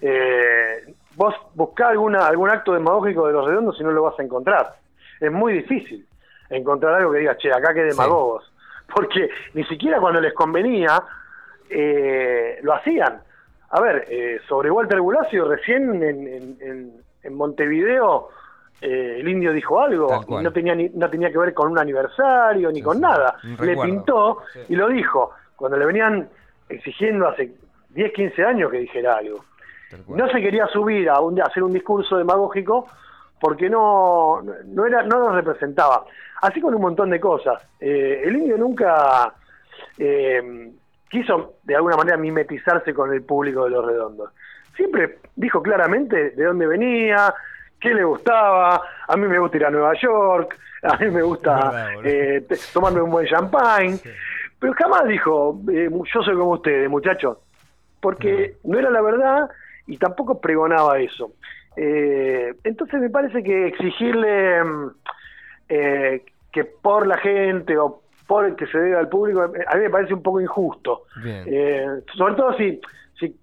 Eh, 0.01 0.95
vos 1.21 1.35
buscá 1.55 1.89
alguna, 1.91 2.27
algún 2.27 2.49
acto 2.49 2.73
demagógico 2.73 3.27
de 3.27 3.35
los 3.35 3.45
redondos 3.47 3.79
y 3.79 3.85
no 3.85 3.91
lo 3.93 4.05
vas 4.05 4.19
a 4.19 4.23
encontrar. 4.23 4.77
Es 5.21 5.31
muy 5.31 5.53
difícil 5.53 6.07
encontrar 6.49 6.95
algo 6.95 7.13
que 7.13 7.19
diga, 7.19 7.37
che, 7.37 7.53
acá 7.53 7.75
que 7.75 7.83
demagogos. 7.83 8.51
Porque 8.95 9.29
ni 9.53 9.63
siquiera 9.65 10.01
cuando 10.01 10.19
les 10.19 10.33
convenía 10.33 11.03
eh, 11.69 12.59
lo 12.63 12.73
hacían. 12.75 13.21
A 13.71 13.81
ver, 13.81 14.07
eh, 14.09 14.41
sobre 14.49 14.71
Walter 14.71 14.99
Bulacio, 15.01 15.47
recién 15.47 16.03
en, 16.03 16.27
en- 16.27 16.57
en- 16.61 16.93
en 17.23 17.35
Montevideo 17.35 18.31
eh, 18.81 19.19
el 19.21 19.29
indio 19.29 19.53
dijo 19.53 19.79
algo 19.79 20.09
y 20.41 20.43
no 20.43 20.53
tenía, 20.55 20.75
ni, 20.75 20.89
no 20.89 21.11
tenía 21.11 21.31
que 21.31 21.37
ver 21.37 21.53
con 21.53 21.71
un 21.71 21.79
aniversario 21.79 22.71
ni 22.71 22.77
Sí, 22.79 22.83
con 22.83 22.97
sí, 22.97 23.03
nada. 23.03 23.37
Le 23.61 23.77
pintó 23.85 24.39
y 24.71 24.75
lo 24.75 24.89
dijo. 24.89 25.33
Cuando 25.55 25.77
le 25.77 25.85
venían 25.85 26.31
exigiendo 26.71 27.29
hace 27.29 27.53
10, 27.91 28.13
15 28.15 28.43
años 28.43 28.71
que 28.71 28.79
dijera 28.79 29.17
algo. 29.19 29.45
No 30.09 30.29
se 30.29 30.41
quería 30.41 30.67
subir 30.69 31.09
a, 31.09 31.21
un, 31.21 31.41
a 31.41 31.45
hacer 31.45 31.63
un 31.63 31.73
discurso 31.73 32.17
demagógico 32.17 32.87
porque 33.41 33.69
no, 33.69 34.43
no, 34.67 34.87
era, 34.87 35.03
no 35.03 35.19
nos 35.19 35.35
representaba. 35.35 36.05
Así 36.43 36.61
con 36.61 36.75
un 36.75 36.83
montón 36.83 37.11
de 37.11 37.19
cosas. 37.19 37.63
Eh, 37.81 38.23
el 38.25 38.37
indio 38.37 38.57
nunca 38.59 39.33
eh, 39.99 40.71
quiso 41.09 41.55
de 41.63 41.75
alguna 41.75 41.97
manera 41.97 42.17
mimetizarse 42.17 42.93
con 42.95 43.13
el 43.13 43.23
público 43.23 43.65
de 43.65 43.71
los 43.71 43.85
redondos. 43.85 44.31
Siempre 44.77 45.19
dijo 45.37 45.63
claramente 45.63 46.31
de 46.31 46.45
dónde 46.45 46.67
venía, 46.67 47.35
qué 47.81 47.95
le 47.95 48.05
gustaba. 48.05 48.83
A 49.09 49.17
mí 49.17 49.27
me 49.27 49.39
gusta 49.39 49.57
ir 49.57 49.65
a 49.67 49.71
Nueva 49.71 49.95
York, 49.95 50.59
a 50.83 50.97
mí 50.99 51.11
me 51.11 51.23
gusta 51.23 51.95
eh, 52.05 52.47
tomarme 52.73 53.03
un 53.03 53.11
buen 53.11 53.27
champagne. 53.27 53.99
Pero 54.59 54.75
jamás 54.75 55.07
dijo, 55.07 55.59
eh, 55.73 55.89
yo 55.91 56.23
soy 56.23 56.37
como 56.37 56.53
ustedes, 56.53 56.89
muchachos 56.89 57.39
porque 58.01 58.57
no 58.65 58.79
era 58.79 58.91
la 58.91 59.01
verdad 59.03 59.51
y 59.87 59.97
tampoco 59.99 60.41
pregonaba 60.41 60.99
eso. 60.99 61.33
Eh, 61.77 62.55
entonces 62.65 63.01
me 63.01 63.11
parece 63.11 63.43
que 63.43 63.69
exigirle 63.69 64.63
mm, 64.65 64.91
eh, 65.69 66.25
que 66.53 66.65
por 66.65 67.07
la 67.07 67.17
gente 67.19 67.77
o 67.79 68.03
por 68.27 68.45
el 68.45 68.55
que 68.57 68.67
se 68.67 68.79
debe 68.79 68.97
al 68.97 69.09
público, 69.09 69.45
eh, 69.45 69.65
a 69.67 69.77
mí 69.77 69.83
me 69.83 69.91
parece 69.91 70.15
un 70.15 70.23
poco 70.23 70.41
injusto. 70.41 71.03
Eh, 71.25 71.85
sobre 72.17 72.35
todo 72.35 72.57
si, 72.57 72.81
si, 73.19 73.35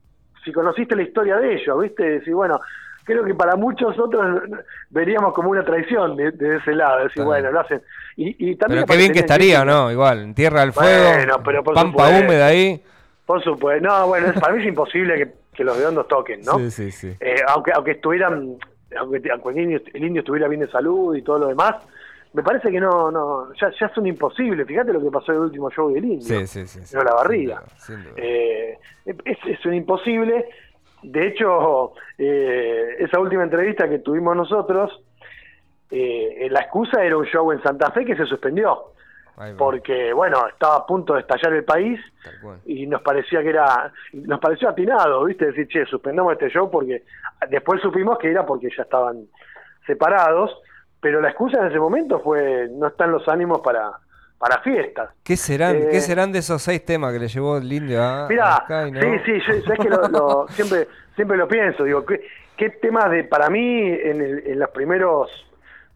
si 0.44 0.52
conociste 0.52 0.96
la 0.96 1.04
historia 1.04 1.38
de 1.38 1.56
ellos, 1.56 1.82
¿viste? 1.82 2.04
Decir, 2.04 2.34
bueno, 2.34 2.60
creo 3.04 3.24
que 3.26 3.34
para 3.34 3.56
muchos 3.56 3.98
otros 4.00 4.42
veríamos 4.90 5.34
como 5.34 5.50
una 5.50 5.64
traición 5.66 6.16
de, 6.16 6.32
de 6.32 6.58
ese 6.58 6.74
lado, 6.74 7.04
decir, 7.04 7.24
bueno, 7.24 7.52
lo 7.52 7.60
hacen. 7.62 7.82
Y, 8.16 8.52
y 8.52 8.56
también 8.56 8.84
Pero 8.86 8.94
qué 8.94 8.98
bien 8.98 9.14
que 9.14 9.20
estaría. 9.20 9.64
¿no? 9.66 9.92
Igual, 9.92 10.20
en 10.24 10.34
Tierra 10.36 10.62
del 10.62 10.74
Fuego, 10.74 11.14
Bueno, 11.16 11.42
pero 11.44 11.64
Pampa 11.64 11.82
supuesto. 11.82 12.26
húmeda 12.26 12.48
ahí. 12.48 12.82
Por 13.26 13.44
supuesto. 13.44 13.86
No, 13.88 14.08
bueno, 14.08 14.28
es- 14.28 14.40
para 14.40 14.54
mí 14.54 14.62
es 14.62 14.68
imposible 14.70 15.16
que, 15.18 15.32
que 15.58 15.64
los 15.64 15.76
redondos 15.76 16.08
toquen, 16.08 16.42
¿no? 16.42 16.58
Sí, 16.60 16.72
sí, 16.72 16.92
sí. 16.92 17.14
Eh, 17.20 17.42
aunque 17.48 17.72
aunque 17.74 17.92
estuvieran, 17.92 18.58
aunque, 18.98 19.22
aunque 19.32 19.50
el, 19.50 19.60
indio, 19.60 19.82
el 19.94 20.06
indio 20.06 20.20
estuviera 20.22 20.48
bien 20.48 20.62
de 20.62 20.70
salud 20.70 21.16
y 21.16 21.24
todo 21.24 21.40
lo 21.40 21.48
demás, 21.48 21.76
me 22.34 22.44
parece 22.44 22.72
que 22.72 22.80
no, 22.80 23.10
no, 23.10 23.52
ya, 23.56 23.72
ya 23.80 23.88
es 23.88 23.98
un 23.98 24.08
imposible. 24.08 24.64
Fíjate 24.64 24.94
lo 24.94 25.02
que 25.02 25.10
pasó 25.10 25.32
en 25.32 25.40
el 25.40 25.44
último 25.46 25.72
show 25.72 25.92
del 25.92 26.06
indio. 26.06 26.22
Sí, 26.22 26.46
sí, 26.46 26.68
sí. 26.68 26.96
No 26.96 27.04
la 27.04 27.16
barriga. 27.16 27.64
Sin 27.78 27.96
duda, 27.96 28.04
sin 28.04 28.04
duda. 28.04 28.14
Eh, 28.18 28.78
es, 29.06 29.38
es 29.46 29.66
un 29.66 29.74
imposible. 29.74 30.46
De 31.02 31.28
hecho, 31.28 31.94
eh, 32.18 32.96
esa 33.00 33.20
última 33.20 33.44
entrevista 33.44 33.90
que 33.90 34.00
tuvimos 34.00 34.36
nosotros, 34.36 35.04
eh, 35.90 36.48
la 36.52 36.62
excusa 36.62 37.04
era 37.04 37.18
un 37.18 37.26
show 37.26 37.52
en 37.52 37.62
Santa 37.64 37.92
Fe 37.92 38.06
que 38.06 38.16
se 38.16 38.26
suspendió. 38.26 38.92
Porque, 39.58 40.14
bueno, 40.14 40.48
estaba 40.48 40.78
a 40.78 40.86
punto 40.86 41.14
de 41.14 41.20
estallar 41.22 41.54
el 41.54 41.64
país 41.64 42.00
y 42.66 42.88
nos 42.88 43.02
parecía 43.04 43.42
que 43.44 43.50
era, 43.50 43.92
nos 44.14 44.40
pareció 44.40 44.70
atinado, 44.70 45.24
¿viste? 45.26 45.46
Decir, 45.48 45.68
che, 45.68 45.86
suspendamos 45.86 46.34
este 46.34 46.50
show 46.50 46.70
porque 46.72 47.04
después 47.50 47.80
supimos 47.82 48.18
que 48.18 48.32
era 48.32 48.46
porque 48.46 48.70
ya 48.76 48.84
estaban 48.84 49.26
separados, 49.86 50.52
pero 51.00 51.22
la 51.22 51.30
excusa 51.30 51.60
en 51.62 51.68
ese 51.68 51.80
momento 51.80 52.20
fue 52.20 52.68
no 52.72 52.88
están 52.88 53.12
los 53.12 53.28
ánimos 53.28 53.62
para, 53.62 53.92
para 54.40 54.60
fiestas. 54.62 55.12
¿Qué 55.24 55.38
serán, 55.38 55.76
Eh, 55.76 55.88
¿Qué 55.92 56.00
serán 56.02 56.32
de 56.32 56.40
esos 56.40 56.62
seis 56.62 56.84
temas 56.84 57.14
que 57.14 57.20
le 57.20 57.28
llevó 57.28 57.58
el 57.58 57.72
indio 57.72 58.04
a, 58.04 58.28
no? 58.92 59.00
sí, 59.02 59.20
sí, 59.26 59.40
yo, 59.48 59.62
sabés 59.64 59.80
que 59.80 59.90
lo, 59.90 60.08
lo- 60.10 60.48
siempre, 60.56 60.88
siempre 61.16 61.38
lo 61.38 61.48
pienso, 61.48 61.84
digo, 61.84 62.04
¿qué, 62.06 62.22
qué 62.58 62.72
temas 62.72 63.12
de, 63.12 63.24
para 63.24 63.50
mí, 63.50 63.88
en, 63.88 64.20
el- 64.22 64.48
en 64.48 64.60
los 64.60 64.70
primeros 64.72 65.30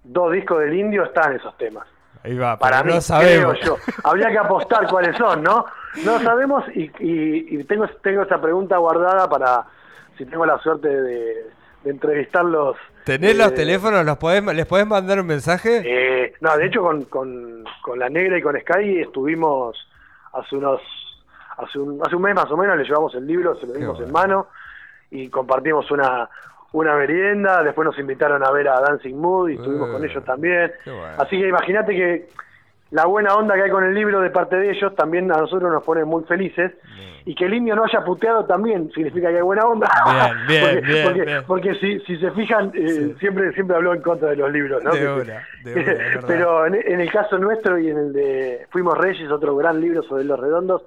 dos 0.04 0.32
discos 0.32 0.60
del 0.60 0.74
Indio 0.76 1.04
están 1.06 1.36
esos 1.36 1.58
temas? 1.58 1.88
Ahí 2.24 2.38
va, 2.38 2.58
Para 2.58 2.84
mí, 2.84 2.94
no 2.94 3.02
sabemos. 3.02 3.58
creo 3.60 3.78
yo. 3.78 3.84
Habría 4.04 4.30
que 4.30 4.38
apostar 4.38 4.88
cuáles 4.88 5.18
son, 5.18 5.42
¿no? 5.44 5.66
No 6.06 6.20
sabemos 6.20 6.64
y, 6.76 6.84
y- 7.00 7.58
y 7.60 7.64
tengo, 7.64 7.88
tengo 8.04 8.22
esa 8.24 8.40
pregunta 8.40 8.78
guardada 8.78 9.28
para 9.30 9.66
si 10.18 10.26
tengo 10.26 10.46
la 10.46 10.58
suerte 10.60 10.88
de, 10.88 11.46
de 11.84 11.90
entrevistarlos. 11.90 12.78
¿Tenés 13.06 13.32
eh, 13.32 13.38
los 13.38 13.54
teléfonos? 13.56 14.06
¿Los 14.06 14.18
podés, 14.18 14.44
¿Les 14.44 14.66
podés 14.68 14.86
mandar 14.86 15.20
un 15.20 15.26
mensaje? 15.26 15.82
Eh, 15.84 16.34
no, 16.42 16.56
de 16.58 16.68
hecho 16.68 16.82
con, 16.84 17.06
con, 17.06 17.64
con 17.82 17.98
la 17.98 18.08
negra 18.10 18.38
y 18.38 18.42
con 18.42 18.56
Sky 18.60 19.00
estuvimos 19.02 19.76
hace 20.34 20.56
unos 20.56 20.80
hace 21.58 21.78
un, 21.80 22.00
hace 22.06 22.16
un 22.16 22.22
mes 22.22 22.34
más 22.36 22.50
o 22.52 22.58
menos, 22.58 22.78
le 22.78 22.84
llevamos 22.84 23.14
el 23.16 23.26
libro, 23.28 23.56
se 23.56 23.68
lo 23.68 23.74
dimos 23.74 23.98
bueno. 23.98 24.06
en 24.08 24.12
mano 24.14 24.48
y 25.12 25.28
compartimos 25.30 25.90
una 25.92 26.30
una 26.74 26.96
merienda, 26.96 27.64
después 27.64 27.86
nos 27.86 28.00
invitaron 28.00 28.44
a 28.46 28.52
ver 28.52 28.68
a 28.70 28.80
Dancing 28.80 29.16
Mood 29.16 29.50
y 29.50 29.56
estuvimos 29.56 29.90
Eh, 29.90 29.92
con 29.92 30.06
ellos 30.06 30.24
también. 30.26 30.72
qué 30.84 30.92
bueno. 30.92 31.16
Así 31.18 31.40
que 31.40 31.48
imagínate 31.48 31.94
que 31.96 32.28
la 32.92 33.06
buena 33.06 33.36
onda 33.36 33.56
que 33.56 33.64
hay 33.64 33.70
con 33.72 33.84
el 33.86 33.94
libro 33.94 34.20
de 34.22 34.30
parte 34.30 34.56
de 34.58 34.72
ellos 34.72 34.94
también 34.96 35.32
a 35.32 35.38
nosotros 35.38 35.72
nos 35.72 35.84
pone 35.84 36.04
muy 36.04 36.24
felices 36.26 36.74
y 37.24 37.36
que 37.36 37.46
el 37.46 37.54
indio 37.54 37.76
no 37.76 37.84
haya 37.86 38.04
puteado 38.04 38.44
también 38.46 38.92
significa 38.94 39.30
que 39.30 39.36
hay 39.38 39.42
buena 39.42 39.64
onda 39.64 39.88
Bien, 40.48 40.82
bien, 40.84 41.06
porque, 41.06 41.42
porque, 41.48 41.76
si, 41.76 42.00
si 42.02 42.18
se 42.18 42.32
fijan 42.32 42.72
eh, 42.74 43.16
siempre 43.20 43.54
siempre 43.54 43.76
habló 43.78 43.94
en 43.94 44.02
contra 44.02 44.32
de 44.32 44.36
los 44.38 44.52
libros 44.52 44.84
¿no? 44.84 44.92
De 44.92 45.00
de 45.64 46.20
pero 46.28 46.66
en, 46.66 46.76
en 46.76 47.00
el 47.00 47.10
caso 47.12 47.38
nuestro 47.38 47.78
y 47.80 47.90
en 47.92 47.98
el 47.98 48.12
de 48.14 48.68
Fuimos 48.72 48.98
Reyes 48.98 49.30
otro 49.32 49.56
gran 49.56 49.80
libro 49.80 50.04
sobre 50.04 50.24
los 50.26 50.38
redondos 50.40 50.82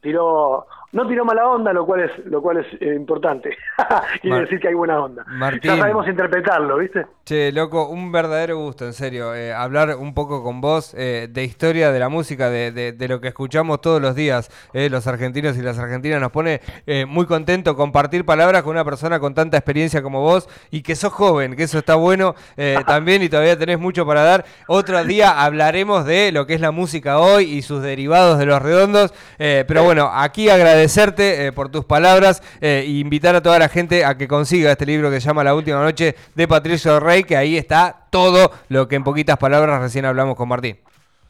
tiró 0.00 0.66
no 0.94 1.06
tiró 1.06 1.24
mala 1.24 1.46
onda 1.48 1.72
lo 1.72 1.84
cual 1.84 2.00
es 2.04 2.10
lo 2.26 2.40
cual 2.40 2.58
es 2.58 2.66
eh, 2.80 2.94
importante 2.94 3.50
quiere 4.22 4.36
Mar- 4.36 4.44
decir 4.44 4.58
que 4.60 4.68
hay 4.68 4.74
buena 4.74 5.02
onda 5.02 5.24
Martín. 5.28 5.72
ya 5.72 5.76
sabemos 5.78 6.08
interpretarlo 6.08 6.78
viste 6.78 7.06
Che, 7.26 7.52
loco, 7.52 7.88
un 7.88 8.12
verdadero 8.12 8.58
gusto, 8.58 8.84
en 8.84 8.92
serio, 8.92 9.34
eh, 9.34 9.50
hablar 9.50 9.96
un 9.96 10.12
poco 10.12 10.42
con 10.44 10.60
vos 10.60 10.92
eh, 10.94 11.26
de 11.30 11.42
historia 11.42 11.90
de 11.90 11.98
la 11.98 12.10
música, 12.10 12.50
de, 12.50 12.70
de- 12.70 12.92
de 12.92 13.08
lo 13.08 13.18
que 13.22 13.28
escuchamos 13.28 13.80
todos 13.80 13.98
los 14.02 14.14
días, 14.14 14.50
los 14.74 15.06
argentinos 15.06 15.56
y 15.56 15.62
las 15.62 15.78
argentinas. 15.78 16.20
Nos 16.20 16.30
pone 16.32 16.60
muy 17.08 17.24
contento 17.24 17.76
compartir 17.76 18.26
palabras 18.26 18.62
con 18.62 18.72
una 18.72 18.84
persona 18.84 19.20
con 19.20 19.32
tanta 19.32 19.56
experiencia 19.56 20.02
como 20.02 20.20
vos 20.20 20.50
y 20.70 20.82
que 20.82 20.94
sos 20.96 21.14
joven, 21.14 21.56
que 21.56 21.62
eso 21.62 21.78
está 21.78 21.94
bueno 21.94 22.34
también 22.86 23.22
y 23.22 23.30
todavía 23.30 23.58
tenés 23.58 23.78
mucho 23.78 24.04
para 24.04 24.22
dar. 24.22 24.44
Otro 24.68 25.02
día 25.02 25.42
hablaremos 25.42 26.04
de 26.04 26.30
lo 26.30 26.46
que 26.46 26.52
es 26.52 26.60
la 26.60 26.72
música 26.72 27.20
hoy 27.20 27.44
y 27.44 27.62
sus 27.62 27.82
derivados 27.82 28.38
de 28.38 28.44
los 28.44 28.60
redondos. 28.60 29.14
pero 29.38 29.82
bueno, 29.82 30.10
aquí 30.12 30.50
agradecerte 30.84 31.46
eh, 31.46 31.52
por 31.52 31.70
tus 31.70 31.84
palabras 31.86 32.42
eh, 32.60 32.84
e 32.84 32.98
invitar 32.98 33.34
a 33.34 33.42
toda 33.42 33.58
la 33.58 33.68
gente 33.68 34.04
a 34.04 34.18
que 34.18 34.28
consiga 34.28 34.70
este 34.70 34.84
libro 34.84 35.10
que 35.10 35.18
se 35.18 35.26
llama 35.26 35.42
La 35.42 35.54
Última 35.54 35.82
Noche 35.82 36.14
de 36.34 36.46
Patricio 36.46 37.00
Rey, 37.00 37.24
que 37.24 37.38
ahí 37.38 37.56
está 37.56 38.04
todo 38.10 38.50
lo 38.68 38.86
que 38.86 38.96
en 38.96 39.04
poquitas 39.04 39.38
palabras 39.38 39.80
recién 39.80 40.04
hablamos 40.04 40.36
con 40.36 40.48
Martín. 40.48 40.76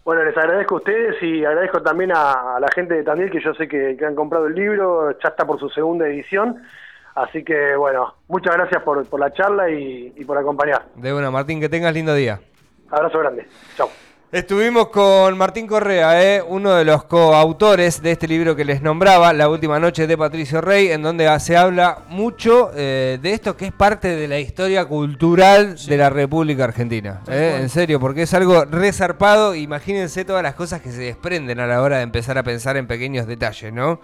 Bueno, 0.04 0.24
les 0.24 0.36
agradezco 0.36 0.74
a 0.74 0.78
ustedes 0.78 1.22
y 1.22 1.44
agradezco 1.44 1.80
también 1.82 2.10
a, 2.12 2.56
a 2.56 2.60
la 2.60 2.68
gente 2.74 2.94
de 2.94 3.04
Tandil 3.04 3.30
que 3.30 3.40
yo 3.40 3.54
sé 3.54 3.68
que, 3.68 3.96
que 3.96 4.04
han 4.04 4.16
comprado 4.16 4.46
el 4.46 4.54
libro, 4.54 5.12
ya 5.22 5.28
está 5.28 5.46
por 5.46 5.60
su 5.60 5.70
segunda 5.70 6.08
edición. 6.08 6.60
Así 7.14 7.44
que, 7.44 7.76
bueno, 7.76 8.12
muchas 8.26 8.56
gracias 8.56 8.82
por, 8.82 9.06
por 9.06 9.20
la 9.20 9.32
charla 9.32 9.70
y, 9.70 10.12
y 10.16 10.24
por 10.24 10.36
acompañar. 10.36 10.86
De 10.96 11.14
una, 11.14 11.30
Martín, 11.30 11.60
que 11.60 11.68
tengas 11.68 11.94
lindo 11.94 12.12
día. 12.12 12.40
Abrazo 12.90 13.20
grande. 13.20 13.46
Chao. 13.76 13.88
Estuvimos 14.32 14.88
con 14.88 15.38
Martín 15.38 15.68
Correa, 15.68 16.20
eh, 16.20 16.42
uno 16.44 16.72
de 16.74 16.84
los 16.84 17.04
coautores 17.04 18.02
de 18.02 18.10
este 18.10 18.26
libro 18.26 18.56
que 18.56 18.64
les 18.64 18.82
nombraba, 18.82 19.32
La 19.32 19.48
Última 19.48 19.78
Noche 19.78 20.08
de 20.08 20.18
Patricio 20.18 20.60
Rey, 20.60 20.88
en 20.88 21.02
donde 21.02 21.38
se 21.38 21.56
habla 21.56 21.98
mucho 22.08 22.72
eh, 22.74 23.20
de 23.22 23.32
esto 23.32 23.56
que 23.56 23.66
es 23.66 23.72
parte 23.72 24.08
de 24.08 24.26
la 24.26 24.40
historia 24.40 24.86
cultural 24.86 25.76
de 25.76 25.96
la 25.96 26.10
República 26.10 26.64
Argentina. 26.64 27.20
eh, 27.28 27.58
en 27.60 27.68
serio, 27.68 28.00
porque 28.00 28.22
es 28.22 28.34
algo 28.34 28.64
resarpado. 28.64 29.54
Imagínense 29.54 30.24
todas 30.24 30.42
las 30.42 30.56
cosas 30.56 30.80
que 30.80 30.90
se 30.90 31.02
desprenden 31.02 31.60
a 31.60 31.68
la 31.68 31.80
hora 31.80 31.98
de 31.98 32.02
empezar 32.02 32.36
a 32.36 32.42
pensar 32.42 32.76
en 32.76 32.88
pequeños 32.88 33.28
detalles, 33.28 33.72
¿no? 33.72 34.00